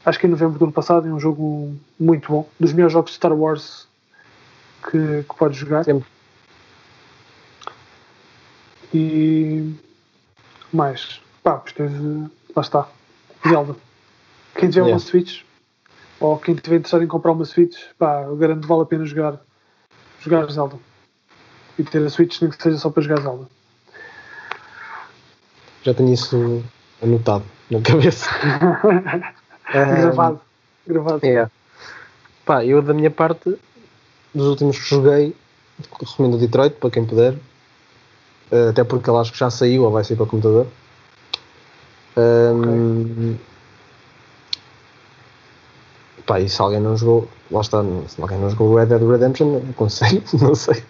[0.04, 1.08] acho que em novembro do ano passado.
[1.08, 2.48] É um jogo muito bom.
[2.58, 3.86] Dos melhores jogos de Star Wars
[4.90, 5.84] que, que podes jogar.
[5.84, 6.11] Sempre.
[8.94, 9.74] E
[10.72, 11.20] mais.
[11.42, 11.92] Pá, pois tens.
[12.54, 12.88] Lá está.
[13.48, 13.76] Zelda.
[14.54, 14.92] Quem tiver Yeah.
[14.94, 15.42] uma Switch
[16.20, 19.04] ou quem estiver interessado em comprar uma Switch, pá, eu garanto que vale a pena
[19.04, 19.40] jogar,
[20.20, 20.76] jogar Zelda.
[21.78, 23.48] E ter a Switch nem que seja só para jogar Zelda.
[25.82, 26.62] Já tenho isso
[27.02, 28.28] anotado na cabeça.
[29.72, 30.40] Gravado.
[30.86, 31.26] Gravado.
[31.26, 31.50] É.
[32.44, 33.58] Pá, eu da minha parte,
[34.34, 35.34] dos últimos que joguei,
[35.98, 37.34] recomendo o Detroit para quem puder.
[38.52, 40.66] Eh, até porque ele acho que já saiu ou vai sair para o computador.
[42.16, 43.36] Ehm,
[46.26, 49.60] Pá, e se alguém não jogou, lá está, se alguém não jogou Red Dead Redemption,
[49.70, 50.84] aconselho, não sei.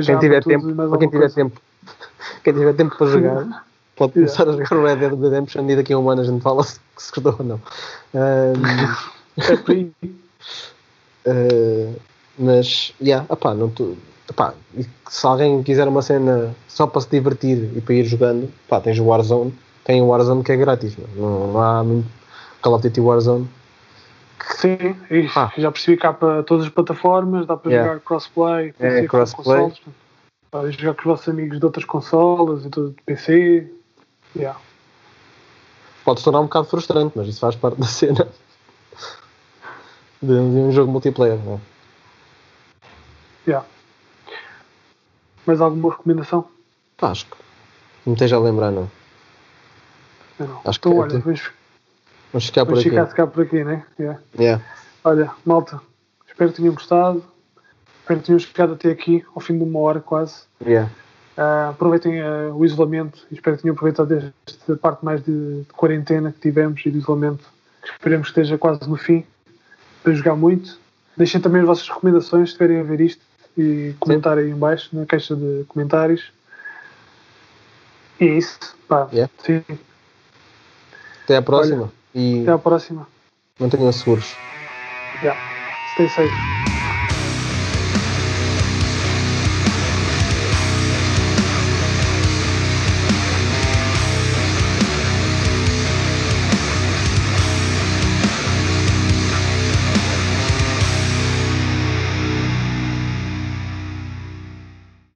[0.00, 1.34] já quem tiver tempo, para quem tiver coisa.
[1.34, 1.60] tempo,
[2.44, 3.64] quem tiver tempo para jogar,
[3.96, 4.36] pode Yeah.
[4.36, 6.62] começar a jogar o Red Dead Redemption e daqui a um ano a gente fala
[6.64, 7.60] se, se gostou ou não.
[8.14, 8.62] Ehm,
[9.38, 9.92] É por aí.
[11.26, 11.94] Uh,
[12.38, 13.96] mas, yeah, opá, não tô,
[14.30, 18.52] opá, e se alguém quiser uma cena só para se divertir e para ir jogando,
[18.68, 22.08] pá, tens o Warzone, tem o Warzone que é grátis, não, não há muito
[22.62, 23.48] Call of Duty Warzone.
[24.58, 24.96] Sim,
[25.34, 25.50] Ah.
[25.56, 27.92] já percebi que há para todas as plataformas, dá para Yeah.
[27.94, 29.72] jogar crossplay, É, crossplay.
[30.50, 33.70] Podem jogar com os vossos amigos de outras consolas e tudo de PC.
[34.36, 34.58] Yeah.
[36.04, 38.28] Pode se tornar um bocado frustrante, mas isso faz parte da cena
[40.22, 41.38] de, de um jogo multiplayer.
[41.44, 41.58] Não é?
[43.48, 43.66] Yeah.
[45.46, 46.46] Mais alguma recomendação?
[47.00, 47.36] Acho que
[48.04, 48.90] não esteja a lembrar, não.
[50.38, 50.60] Eu não.
[50.64, 51.50] Acho que então, é olha, vamos,
[52.32, 52.90] Vamos ficar por vamos aqui.
[52.90, 53.84] ficar, ficar por aqui, né?
[53.98, 54.20] Yeah.
[54.38, 54.64] Yeah.
[55.04, 55.80] Olha, malta,
[56.26, 57.24] espero que tenham gostado.
[58.00, 60.42] Espero que tenham chegado até aqui, ao fim de uma hora quase.
[60.64, 60.90] Yeah.
[61.36, 66.32] Ah, aproveitem ah, o isolamento espero que tenham aproveitado esta parte mais de, de quarentena
[66.32, 67.44] que tivemos e de isolamento.
[67.82, 69.24] que Esperemos que esteja quase no fim
[70.02, 70.78] para jogar muito.
[71.16, 73.22] Deixem também as vossas recomendações se estiverem a ver isto
[73.56, 76.32] e comentarem aí em baixo na caixa de comentários.
[78.20, 78.58] E é isso.
[78.88, 79.32] Pá, Yeah.
[79.44, 79.62] sim.
[81.24, 83.08] Até à próxima e Até à próxima.
[83.58, 84.36] mantenham-se seguros.
[85.22, 85.40] Yeah.
[85.92, 86.75] Stay safe.